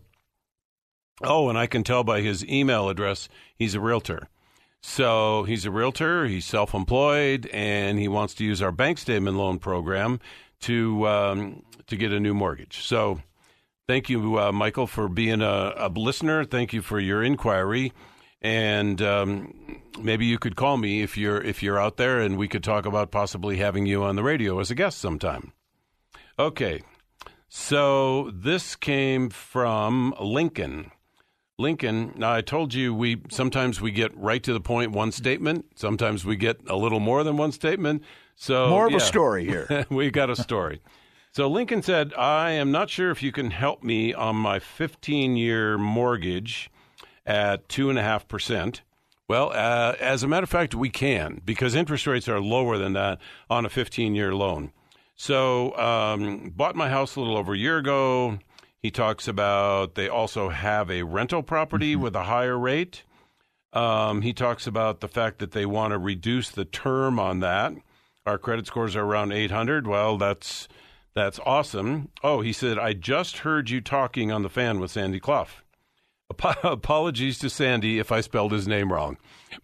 [1.22, 4.28] oh, and I can tell by his email address, he's a realtor.
[4.82, 6.26] So he's a realtor.
[6.26, 10.20] He's self-employed, and he wants to use our bank statement loan program
[10.60, 12.84] to um, to get a new mortgage.
[12.84, 13.20] So.
[13.88, 16.44] Thank you, uh, Michael, for being a, a listener.
[16.44, 17.92] Thank you for your inquiry
[18.46, 22.46] and um, maybe you could call me if you're if you're out there, and we
[22.46, 25.52] could talk about possibly having you on the radio as a guest sometime.
[26.38, 26.82] Okay,
[27.48, 30.92] so this came from Lincoln.
[31.58, 32.12] Lincoln.
[32.16, 35.66] Now I told you we sometimes we get right to the point, one statement.
[35.74, 38.04] Sometimes we get a little more than one statement.
[38.36, 39.86] So more of yeah, a story here.
[39.90, 40.80] we got a story.
[41.32, 45.78] So Lincoln said, "I am not sure if you can help me on my 15-year
[45.78, 46.70] mortgage."
[47.26, 48.80] At 2.5%.
[49.28, 52.92] Well, uh, as a matter of fact, we can because interest rates are lower than
[52.92, 53.18] that
[53.50, 54.72] on a 15 year loan.
[55.16, 58.38] So, um, bought my house a little over a year ago.
[58.80, 62.02] He talks about they also have a rental property mm-hmm.
[62.02, 63.02] with a higher rate.
[63.72, 67.72] Um, he talks about the fact that they want to reduce the term on that.
[68.24, 69.86] Our credit scores are around 800.
[69.86, 70.68] Well, that's
[71.14, 72.10] that's awesome.
[72.22, 75.48] Oh, he said, I just heard you talking on the fan with Sandy Clough.
[76.62, 79.16] Apologies to Sandy if I spelled his name wrong.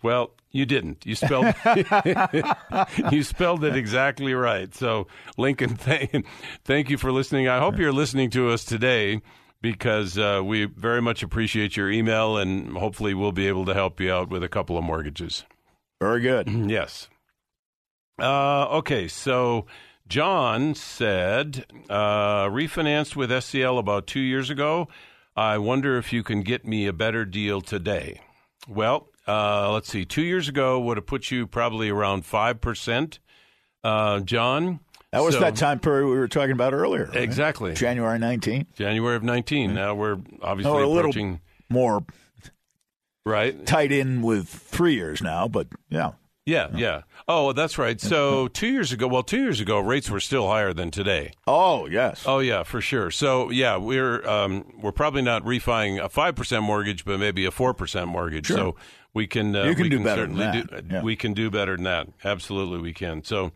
[0.03, 1.05] Well, you didn't.
[1.05, 1.55] You spelled
[3.12, 4.75] you spelled it exactly right.
[4.75, 6.27] So, Lincoln, thank,
[6.64, 7.48] thank you for listening.
[7.48, 9.20] I hope you're listening to us today
[9.61, 14.01] because uh, we very much appreciate your email, and hopefully, we'll be able to help
[14.01, 15.44] you out with a couple of mortgages.
[16.01, 16.48] Very good.
[16.70, 17.09] yes.
[18.20, 19.66] Uh, okay, so.
[20.09, 24.88] John said, uh, refinanced with SCL about two years ago.
[25.37, 28.21] I wonder if you can get me a better deal today.
[28.68, 30.05] Well, uh, let's see.
[30.05, 33.18] Two years ago would have put you probably around 5%,
[33.85, 34.81] uh, John.
[35.12, 37.07] That was so, that time period we were talking about earlier.
[37.07, 37.23] Right?
[37.23, 37.75] Exactly.
[37.75, 38.66] January 19.
[38.75, 39.68] January of 19.
[39.68, 39.75] Mm-hmm.
[39.75, 41.27] Now we're obviously oh, a approaching.
[41.27, 42.05] Little more
[43.25, 46.12] right tied in with three years now, but yeah.
[46.45, 47.03] Yeah, yeah.
[47.28, 48.00] Oh, that's right.
[48.00, 51.32] So two years ago, well, two years ago, rates were still higher than today.
[51.46, 52.24] Oh, yes.
[52.26, 53.11] Oh, yeah, for sure.
[53.11, 57.50] So yeah, we're um, we're probably not refining a five percent mortgage, but maybe a
[57.50, 58.46] four percent mortgage.
[58.46, 58.56] Sure.
[58.56, 58.76] So
[59.14, 60.88] we can uh, you can we do can better certainly than that.
[60.88, 61.02] do yeah.
[61.02, 62.08] we can do better than that.
[62.24, 63.22] Absolutely, we can.
[63.22, 63.52] So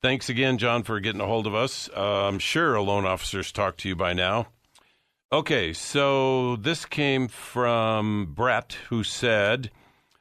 [0.00, 1.88] thanks again, John, for getting a hold of us.
[1.96, 4.48] Uh, I'm sure a loan officer's talked to you by now.
[5.32, 9.70] Okay, so this came from Brett, who said.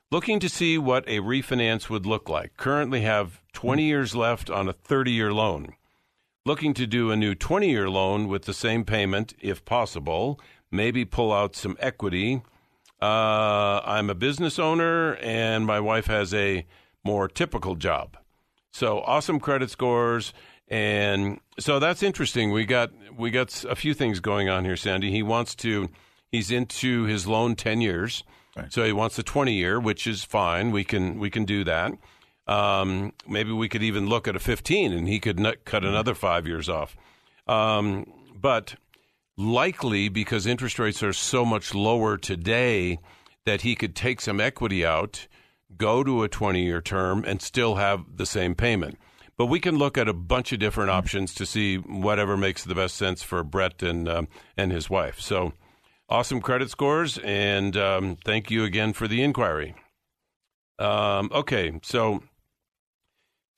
[0.09, 2.55] Looking to see what a refinance would look like.
[2.55, 5.73] Currently have 20 years left on a 30 year loan.
[6.45, 10.39] Looking to do a new 20 year loan with the same payment if possible.
[10.71, 12.41] Maybe pull out some equity.
[13.01, 16.65] Uh, I'm a business owner and my wife has a
[17.03, 18.15] more typical job.
[18.71, 20.31] So awesome credit scores.
[20.69, 22.53] And so that's interesting.
[22.53, 25.11] We got we got a few things going on here, Sandy.
[25.11, 25.89] He wants to
[26.31, 28.23] he's into his loan 10 years.
[28.57, 28.73] Right.
[28.73, 30.71] So he wants the 20 year, which is fine.
[30.71, 31.93] We can we can do that.
[32.47, 35.87] Um, maybe we could even look at a 15 and he could cut mm-hmm.
[35.87, 36.95] another 5 years off.
[37.45, 38.75] Um, but
[39.37, 42.99] likely because interest rates are so much lower today
[43.45, 45.27] that he could take some equity out,
[45.77, 48.97] go to a 20 year term and still have the same payment.
[49.37, 50.97] But we can look at a bunch of different mm-hmm.
[50.97, 55.19] options to see whatever makes the best sense for Brett and um, and his wife.
[55.19, 55.53] So
[56.09, 59.75] awesome credit scores, and um, thank you again for the inquiry.
[60.79, 62.23] Um, okay, so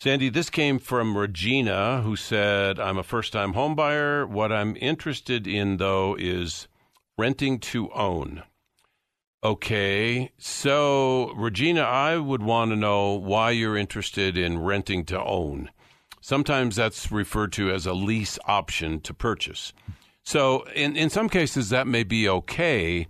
[0.01, 4.27] Sandy, this came from Regina, who said, "I'm a first-time homebuyer.
[4.27, 6.67] What I'm interested in, though, is
[7.17, 8.43] renting to own."
[9.43, 15.69] Okay, so Regina, I would want to know why you're interested in renting to own.
[16.19, 19.71] Sometimes that's referred to as a lease option to purchase.
[20.29, 23.07] So, in, in some cases, that may be okay,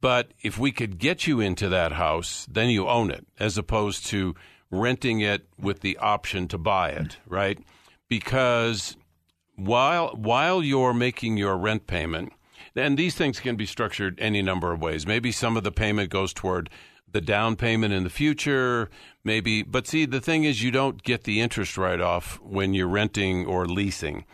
[0.00, 4.06] but if we could get you into that house, then you own it, as opposed
[4.06, 4.34] to
[4.70, 7.58] renting it with the option to buy it, right?
[8.08, 8.96] Because
[9.54, 12.32] while while you're making your rent payment,
[12.74, 15.06] and these things can be structured any number of ways.
[15.06, 16.70] Maybe some of the payment goes toward
[17.06, 18.88] the down payment in the future,
[19.24, 19.62] maybe.
[19.62, 23.44] But see, the thing is, you don't get the interest write off when you're renting
[23.44, 24.24] or leasing.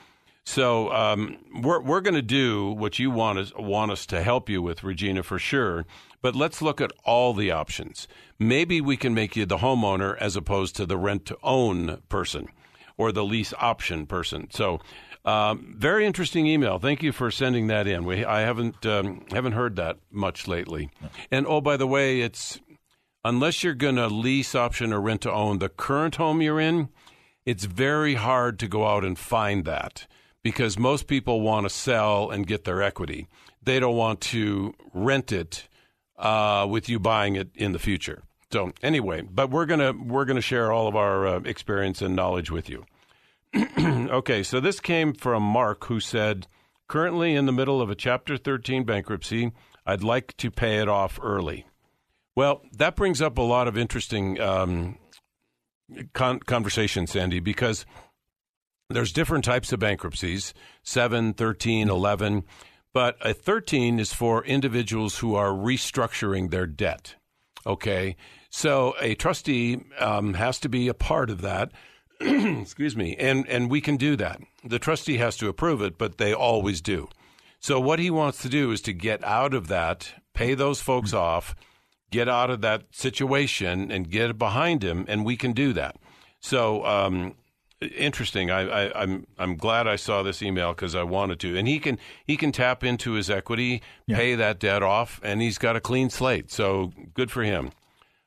[0.49, 4.49] So um, we're we're going to do what you want us want us to help
[4.49, 5.85] you with, Regina, for sure.
[6.23, 8.09] But let's look at all the options.
[8.39, 12.49] Maybe we can make you the homeowner as opposed to the rent to own person
[12.97, 14.49] or the lease option person.
[14.51, 14.81] So
[15.27, 16.79] um, very interesting email.
[16.79, 18.07] Thank you for sending that in.
[18.07, 20.89] We I haven't um, haven't heard that much lately.
[21.31, 22.59] And oh, by the way, it's
[23.23, 26.89] unless you're going to lease option or rent to own the current home you're in,
[27.45, 30.07] it's very hard to go out and find that
[30.49, 33.29] because most people want to sell and get their equity.
[33.63, 35.69] They don't want to rent it
[36.17, 38.23] uh, with you buying it in the future.
[38.51, 42.51] So anyway, but we're gonna we're gonna share all of our uh, experience and knowledge
[42.51, 42.87] with you.
[43.79, 46.47] okay, so this came from Mark, who said,
[46.89, 49.53] currently in the middle of a Chapter 13 bankruptcy.
[49.85, 51.67] I'd like to pay it off early.
[52.35, 54.97] Well, that brings up a lot of interesting um,
[56.15, 57.85] con- conversation, Sandy, because
[58.89, 62.45] there's different types of bankruptcies 7, 13, 11.
[62.95, 67.17] But a 13 is for individuals who are restructuring their debt.
[67.67, 68.17] Okay.
[68.51, 71.71] So a trustee um, has to be a part of that.
[72.21, 74.41] excuse me, and and we can do that.
[74.65, 77.09] The trustee has to approve it, but they always do.
[77.61, 81.11] So what he wants to do is to get out of that, pay those folks
[81.11, 81.19] mm-hmm.
[81.19, 81.55] off,
[82.11, 85.97] get out of that situation, and get behind him, and we can do that.
[86.41, 87.35] So um,
[87.81, 88.51] interesting.
[88.51, 91.79] I, I, I'm I'm glad I saw this email because I wanted to, and he
[91.79, 94.17] can he can tap into his equity, yeah.
[94.17, 96.51] pay that debt off, and he's got a clean slate.
[96.51, 97.71] So good for him.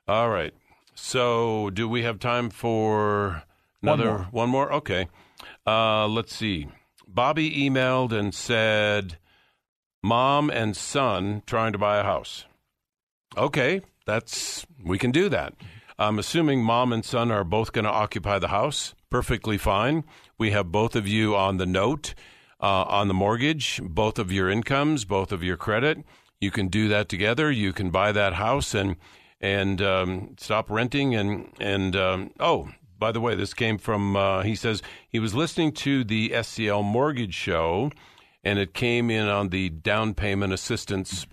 [0.07, 0.53] All right.
[0.95, 3.43] So do we have time for?
[3.81, 4.27] Another one more.
[4.31, 4.73] One more?
[4.73, 5.07] Okay.
[5.65, 6.67] Uh, let's see.
[7.07, 9.17] Bobby emailed and said,
[10.03, 12.45] "Mom and son trying to buy a house."
[13.37, 15.53] Okay, that's we can do that.
[16.01, 18.95] I'm assuming mom and son are both going to occupy the house.
[19.09, 20.03] Perfectly fine.
[20.37, 22.15] We have both of you on the note,
[22.59, 25.99] uh, on the mortgage, both of your incomes, both of your credit.
[26.39, 27.51] You can do that together.
[27.51, 28.95] You can buy that house and
[29.39, 32.69] and um, stop renting and and um, oh
[33.01, 36.83] by the way, this came from, uh, he says he was listening to the SCL
[36.83, 37.91] Mortgage Show,
[38.43, 41.25] and it came in on the down payment assistance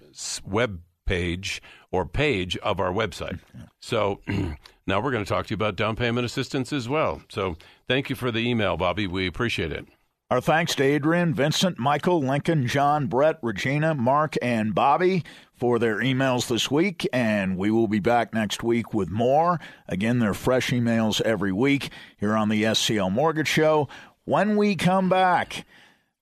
[0.47, 3.39] web page or page of our website.
[3.81, 4.21] So
[4.87, 7.23] now we're going to talk to you about down payment assistance as well.
[7.29, 9.07] So thank you for the email, Bobby.
[9.07, 9.87] We appreciate it.
[10.31, 15.25] Our thanks to Adrian, Vincent, Michael, Lincoln, John, Brett, Regina, Mark, and Bobby
[15.55, 19.59] for their emails this week, and we will be back next week with more.
[19.89, 23.89] Again, they're fresh emails every week here on the SCL Mortgage Show.
[24.27, 25.65] When we come back,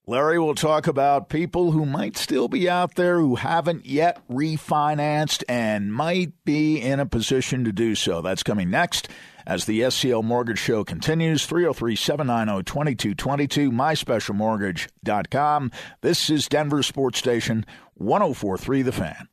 [0.08, 5.42] Larry will talk about people who might still be out there who haven't yet refinanced
[5.48, 8.22] and might be in a position to do so.
[8.22, 9.08] That's coming next
[9.48, 11.44] as the SCL Mortgage Show continues.
[11.44, 15.72] 303 790 2222, myspecialmortgage.com.
[16.02, 19.28] This is Denver Sports Station 1043 The Fan.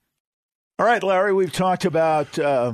[0.80, 2.40] All right, Larry, we've talked about.
[2.40, 2.74] Uh,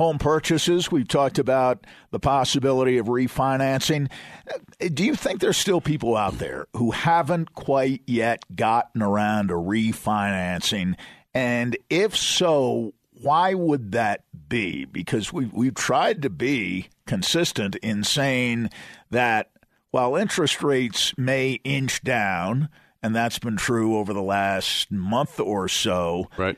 [0.00, 0.90] home purchases.
[0.90, 4.10] We've talked about the possibility of refinancing.
[4.50, 9.48] Uh, do you think there's still people out there who haven't quite yet gotten around
[9.48, 10.96] to refinancing?
[11.34, 14.86] And if so, why would that be?
[14.86, 18.70] Because we we've tried to be consistent in saying
[19.10, 19.50] that
[19.90, 22.70] while interest rates may inch down,
[23.02, 26.30] and that's been true over the last month or so.
[26.38, 26.56] Right.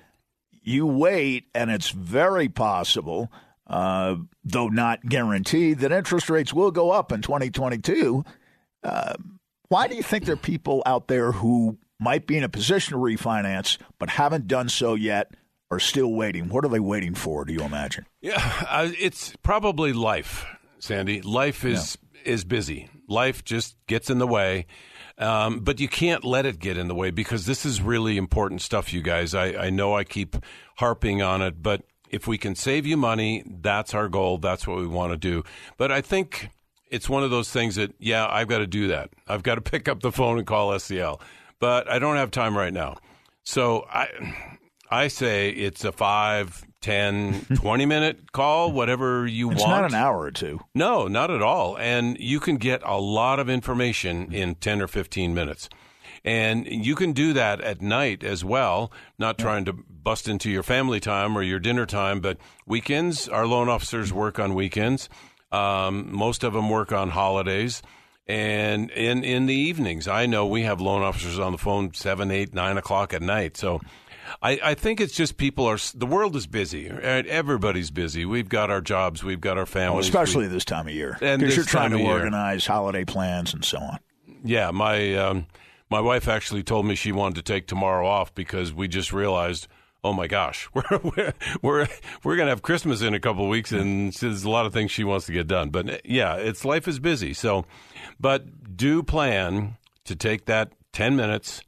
[0.62, 3.32] You wait, and it's very possible,
[3.66, 8.24] uh, though not guaranteed, that interest rates will go up in 2022.
[8.84, 9.14] Uh,
[9.68, 12.92] why do you think there are people out there who might be in a position
[12.92, 15.32] to refinance but haven't done so yet?
[15.70, 16.50] Are still waiting.
[16.50, 17.46] What are they waiting for?
[17.46, 18.04] Do you imagine?
[18.20, 20.44] Yeah, uh, it's probably life,
[20.78, 21.22] Sandy.
[21.22, 22.32] Life is yeah.
[22.32, 22.90] is busy.
[23.08, 24.66] Life just gets in the way.
[25.22, 28.60] Um, but you can't let it get in the way because this is really important
[28.60, 29.34] stuff, you guys.
[29.34, 30.36] I, I know I keep
[30.76, 34.38] harping on it, but if we can save you money, that's our goal.
[34.38, 35.44] That's what we want to do.
[35.76, 36.50] But I think
[36.90, 39.10] it's one of those things that, yeah, I've got to do that.
[39.28, 41.20] I've got to pick up the phone and call SCL,
[41.60, 42.96] but I don't have time right now.
[43.44, 44.08] So I
[44.90, 49.84] I say it's a five, 10, 20 minute call, whatever you it's want.
[49.86, 50.60] It's not an hour or two.
[50.74, 51.78] No, not at all.
[51.78, 55.68] And you can get a lot of information in 10 or 15 minutes.
[56.24, 60.62] And you can do that at night as well, not trying to bust into your
[60.62, 65.08] family time or your dinner time, but weekends, our loan officers work on weekends.
[65.50, 67.82] Um, most of them work on holidays.
[68.28, 72.30] And in, in the evenings, I know we have loan officers on the phone seven,
[72.30, 73.56] eight, nine o'clock at night.
[73.56, 73.80] So
[74.40, 76.88] I, I think it's just people are the world is busy.
[76.88, 78.24] Everybody's busy.
[78.24, 79.22] We've got our jobs.
[79.22, 80.06] We've got our families.
[80.06, 83.78] especially we, this time of year, because you're trying to organize holiday plans and so
[83.78, 83.98] on.
[84.44, 85.46] Yeah, my um,
[85.90, 89.68] my wife actually told me she wanted to take tomorrow off because we just realized
[90.04, 91.88] oh my gosh, we're we're we're,
[92.24, 94.72] we're going to have Christmas in a couple of weeks, and there's a lot of
[94.72, 95.70] things she wants to get done.
[95.70, 97.34] But yeah, it's life is busy.
[97.34, 97.64] So,
[98.18, 101.62] but do plan to take that ten minutes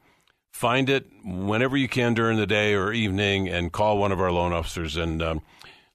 [0.55, 4.31] find it whenever you can during the day or evening and call one of our
[4.31, 5.43] loan officers and um,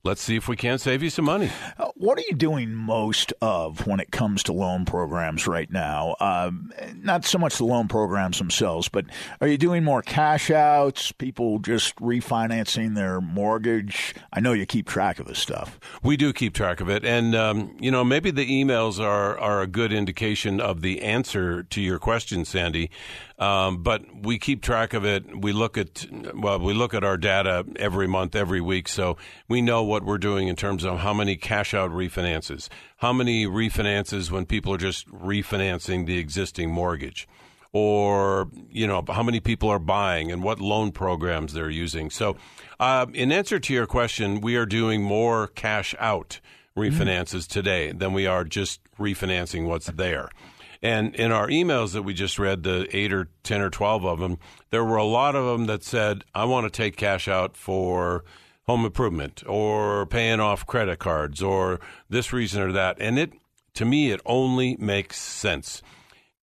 [0.04, 1.50] let's see if we can save you some money.
[1.78, 6.16] Uh, what are you doing most of when it comes to loan programs right now?
[6.20, 6.52] Uh,
[6.96, 9.06] not so much the loan programs themselves, but
[9.40, 14.14] are you doing more cash outs, people just refinancing their mortgage?
[14.34, 15.80] I know you keep track of this stuff.
[16.04, 17.06] We do keep track of it.
[17.06, 21.64] And, um, you know, maybe the emails are, are a good indication of the answer
[21.64, 22.90] to your question, Sandy.
[23.40, 25.42] Um, but we keep track of it.
[25.42, 29.16] We look at well, we look at our data every month, every week, so
[29.48, 32.68] we know what we're doing in terms of how many cash out refinances,
[32.98, 37.30] how many refinances when people are just refinancing the existing mortgage,
[37.72, 42.10] or you know how many people are buying and what loan programs they're using.
[42.10, 42.36] So,
[42.78, 46.42] uh, in answer to your question, we are doing more cash out
[46.76, 47.54] refinances mm-hmm.
[47.54, 50.30] today than we are just refinancing what's there.
[50.82, 54.20] And in our emails that we just read, the eight or 10 or 12 of
[54.20, 54.38] them,
[54.70, 58.24] there were a lot of them that said, I want to take cash out for
[58.66, 62.98] home improvement or paying off credit cards or this reason or that.
[63.00, 63.34] And it,
[63.74, 65.82] to me, it only makes sense.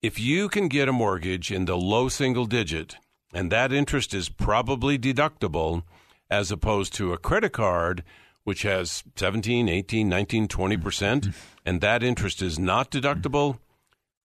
[0.02, 2.96] If you can get a mortgage in the low single digit
[3.32, 5.82] and that interest is probably deductible
[6.30, 8.04] as opposed to a credit card
[8.44, 11.34] which has 17, 18, 19, 20%,
[11.66, 13.58] and that interest is not deductible,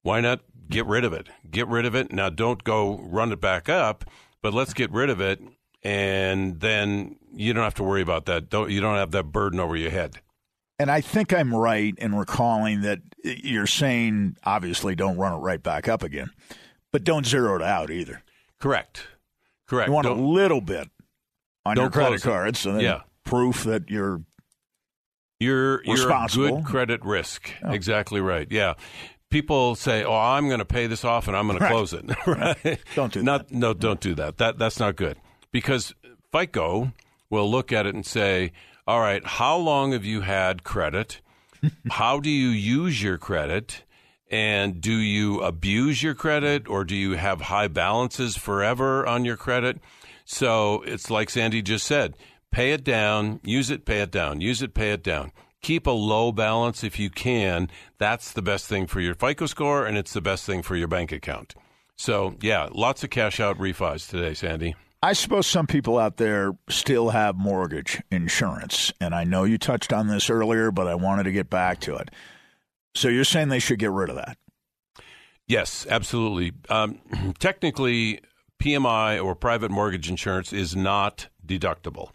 [0.03, 1.27] why not get rid of it?
[1.49, 2.11] Get rid of it.
[2.11, 4.05] Now, don't go run it back up,
[4.41, 5.39] but let's get rid of it.
[5.83, 8.49] And then you don't have to worry about that.
[8.49, 10.17] Don't, you don't have that burden over your head.
[10.79, 15.61] And I think I'm right in recalling that you're saying, obviously, don't run it right
[15.61, 16.31] back up again,
[16.91, 18.23] but don't zero it out either.
[18.59, 19.07] Correct.
[19.67, 19.89] Correct.
[19.89, 20.89] You want don't, a little bit
[21.65, 23.01] on your credit cards, so yeah.
[23.23, 24.23] proof that you're
[25.39, 27.51] you're you're a good credit risk.
[27.63, 27.71] Oh.
[27.71, 28.47] Exactly right.
[28.49, 28.73] Yeah
[29.31, 31.69] people say, "Oh, I'm going to pay this off and I'm going right.
[31.69, 32.79] to close it." right?
[32.95, 33.55] Don't do not, that.
[33.55, 34.37] No, don't do that.
[34.37, 35.17] That that's not good
[35.51, 35.95] because
[36.31, 36.91] FICO
[37.29, 38.51] will look at it and say,
[38.85, 41.21] "All right, how long have you had credit?
[41.89, 43.83] how do you use your credit?"
[44.29, 49.35] And do you abuse your credit or do you have high balances forever on your
[49.35, 49.81] credit?
[50.23, 52.15] So it's like Sandy just said
[52.49, 55.91] pay it down, use it, pay it down, use it, pay it down keep a
[55.91, 57.69] low balance if you can.
[57.97, 60.87] That's the best thing for your FICO score, and it's the best thing for your
[60.87, 61.55] bank account.
[61.95, 64.75] So, yeah, lots of cash out refis today, Sandy.
[65.03, 68.93] I suppose some people out there still have mortgage insurance.
[69.01, 71.95] And I know you touched on this earlier, but I wanted to get back to
[71.95, 72.09] it.
[72.93, 74.37] So you're saying they should get rid of that?
[75.47, 76.53] Yes, absolutely.
[76.69, 76.99] Um,
[77.39, 78.21] technically,
[78.59, 82.11] PMI or private mortgage insurance is not deductible.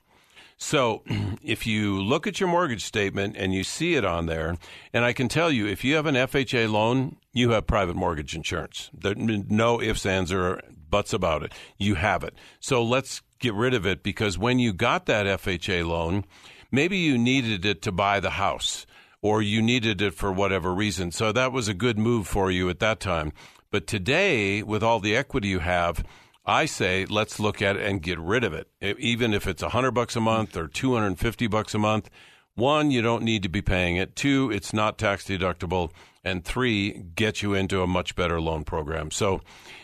[0.56, 1.02] So
[1.42, 4.56] if you look at your mortgage statement and you see it on there,
[4.92, 8.34] and I can tell you, if you have an FHA loan, you have private mortgage
[8.34, 8.90] insurance.
[8.92, 11.52] There no ifs, ands, or buts about it.
[11.78, 12.34] You have it.
[12.60, 16.24] So let's get rid of it because when you got that FHA loan,
[16.70, 18.86] maybe you needed it to buy the house
[19.20, 21.10] or you needed it for whatever reason.
[21.10, 23.32] So that was a good move for you at that time.
[23.70, 26.04] But today, with all the equity you have,
[26.46, 28.68] I say let's look at it and get rid of it.
[28.80, 32.08] Even if it's 100 bucks a month or 250 bucks a month,
[32.54, 34.16] one, you don't need to be paying it.
[34.16, 35.90] Two, it's not tax deductible.
[36.24, 39.10] And three, get you into a much better loan program.
[39.10, 39.40] So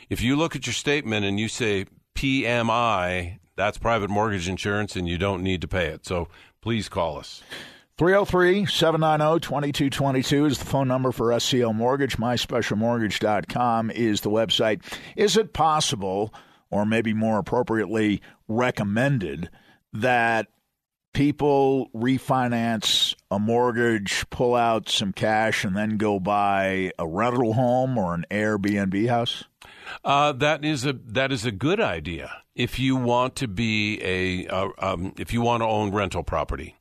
[0.08, 5.08] if you look at your statement and you say PMI, that's private mortgage insurance and
[5.08, 6.06] you don't need to pay it.
[6.06, 6.28] So
[6.60, 7.42] please call us.
[7.98, 12.16] 303 790 2222 is the phone number for SCL Mortgage.
[12.16, 14.82] MySpecialMortgage.com is the website.
[15.14, 16.32] Is it possible,
[16.72, 19.48] or maybe more appropriately recommended,
[19.92, 20.48] that
[21.12, 27.98] people refinance a mortgage, pull out some cash, and then go buy a rental home
[27.98, 29.44] or an Airbnb house?
[30.04, 34.48] Uh, that is a that is a good idea if you want to be a
[34.48, 36.76] um, if you want to own rental property.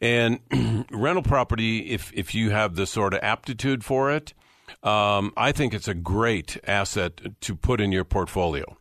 [0.00, 0.40] And
[0.90, 4.34] rental property, if if you have the sort of aptitude for it,
[4.82, 8.76] um, I think it's a great asset to put in your portfolio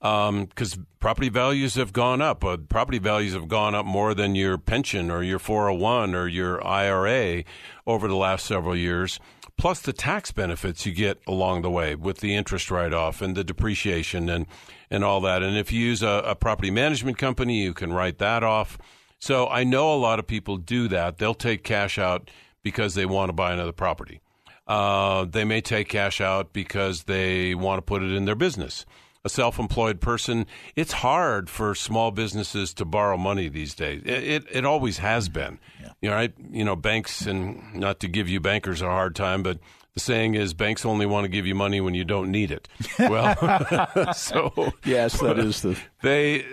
[0.00, 2.44] because um, property values have gone up.
[2.44, 6.64] Uh, property values have gone up more than your pension or your 401 or your
[6.66, 7.44] IRA
[7.86, 9.18] over the last several years.
[9.56, 13.34] Plus the tax benefits you get along the way with the interest write off and
[13.34, 14.46] the depreciation and,
[14.90, 15.42] and all that.
[15.42, 18.76] And if you use a, a property management company, you can write that off.
[19.18, 21.16] So I know a lot of people do that.
[21.16, 22.30] They'll take cash out
[22.62, 24.20] because they want to buy another property.
[24.66, 28.84] Uh, they may take cash out because they want to put it in their business.
[29.26, 30.46] A self employed person,
[30.76, 34.02] it's hard for small businesses to borrow money these days.
[34.04, 35.58] It, it, it always has been.
[35.82, 35.88] Yeah.
[36.00, 36.32] You know, right?
[36.52, 39.58] You know, banks, and not to give you bankers a hard time, but
[39.94, 42.68] the saying is banks only want to give you money when you don't need it.
[43.00, 46.44] Well, so yes, that is the they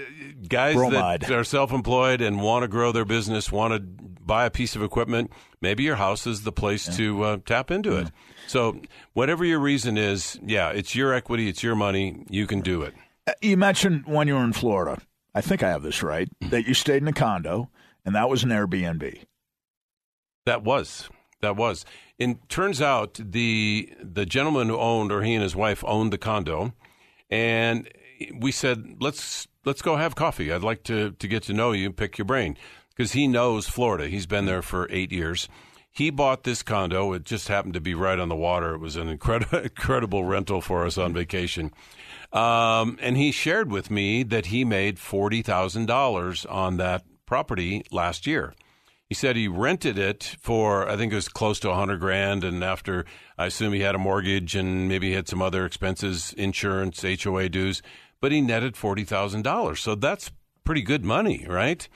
[0.48, 1.22] guys bromide.
[1.22, 3.80] that are self-employed and want to grow their business, want to
[4.26, 5.32] buy a piece of equipment.
[5.62, 6.96] Maybe your house is the place yeah.
[6.96, 8.12] to uh, tap into it.
[8.48, 8.82] So
[9.14, 12.26] whatever your reason is, yeah, it's your equity, it's your money.
[12.30, 12.94] You can do it.
[13.28, 15.02] Uh, you mentioned when you were in Florida.
[15.36, 16.30] I think I have this right.
[16.42, 17.70] That you stayed in a condo,
[18.06, 19.24] and that was an Airbnb.
[20.46, 21.10] That was
[21.44, 21.86] that was.
[22.20, 26.18] And turns out the the gentleman who owned, or he and his wife owned the
[26.18, 26.74] condo,
[27.30, 27.88] and
[28.36, 30.52] we said, let's let's go have coffee.
[30.52, 32.58] I'd like to to get to know you, pick your brain,
[32.96, 34.08] because he knows Florida.
[34.08, 35.48] He's been there for eight years.
[35.92, 37.14] He bought this condo.
[37.14, 38.74] It just happened to be right on the water.
[38.74, 41.72] It was an incredible incredible rental for us on vacation.
[42.32, 47.84] Um, and he shared with me that he made forty thousand dollars on that property
[47.92, 48.54] last year.
[49.08, 52.44] He said he rented it for I think it was close to a hundred grand,
[52.44, 53.06] and after
[53.38, 57.50] I assume he had a mortgage and maybe he had some other expenses, insurance, HOA
[57.50, 57.84] dues,
[58.20, 59.80] but he netted forty thousand dollars.
[59.82, 60.32] So that's
[60.64, 61.88] pretty good money, right?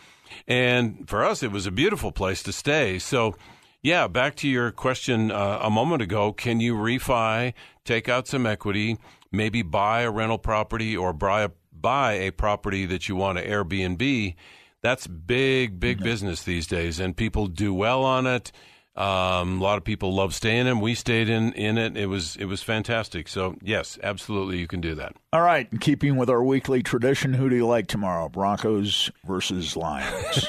[0.48, 3.00] And for us, it was a beautiful place to stay.
[3.00, 3.36] So.
[3.84, 6.34] Yeah, back to your question uh, a moment ago.
[6.34, 7.54] Can you refi,
[7.86, 8.98] take out some equity,
[9.32, 13.48] maybe buy a rental property or buy a, buy a property that you want to
[13.48, 14.36] Airbnb
[14.82, 16.06] that's big, big mm-hmm.
[16.06, 18.52] business these days, and people do well on it.
[18.98, 20.80] Um, a lot of people love staying in.
[20.80, 21.96] We stayed in in it.
[21.96, 23.28] It was it was fantastic.
[23.28, 25.16] So yes, absolutely, you can do that.
[25.32, 25.68] All right.
[25.72, 28.28] In keeping with our weekly tradition, who do you like tomorrow?
[28.28, 30.48] Broncos versus Lions.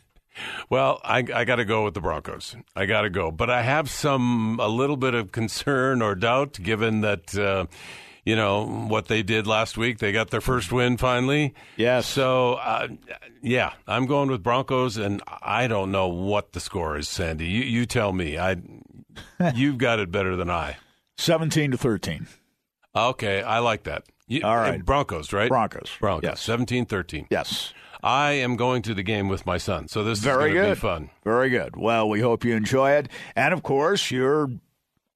[0.70, 2.54] well, I, I got to go with the Broncos.
[2.76, 6.60] I got to go, but I have some a little bit of concern or doubt,
[6.62, 7.36] given that.
[7.36, 7.66] Uh,
[8.24, 9.98] you know what they did last week.
[9.98, 11.54] They got their first win finally.
[11.76, 12.06] Yes.
[12.06, 12.88] So uh,
[13.42, 17.46] yeah, I'm going with Broncos, and I don't know what the score is, Sandy.
[17.46, 18.38] You you tell me.
[18.38, 18.56] I
[19.54, 20.76] you've got it better than I.
[21.16, 22.26] Seventeen to thirteen.
[22.94, 24.04] Okay, I like that.
[24.28, 25.48] You, All right, Broncos, right?
[25.48, 25.90] Broncos.
[26.00, 26.26] Broncos.
[26.26, 26.46] Yes.
[26.46, 27.26] 17-13.
[27.30, 27.74] Yes.
[28.02, 30.74] I am going to the game with my son, so this Very is going to
[30.74, 31.10] be fun.
[31.22, 31.76] Very good.
[31.76, 34.50] Well, we hope you enjoy it, and of course, you're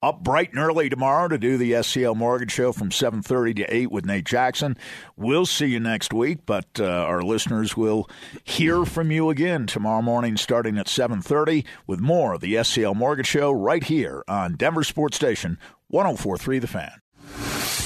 [0.07, 3.90] up bright and early tomorrow to do the SCL Mortgage Show from 7:30 to 8
[3.90, 4.76] with Nate Jackson.
[5.16, 8.09] We'll see you next week, but uh, our listeners will
[8.44, 13.26] hear from you again tomorrow morning starting at 7:30 with more of the SCL Mortgage
[13.26, 17.76] Show right here on Denver Sports Station 1043 The Fan.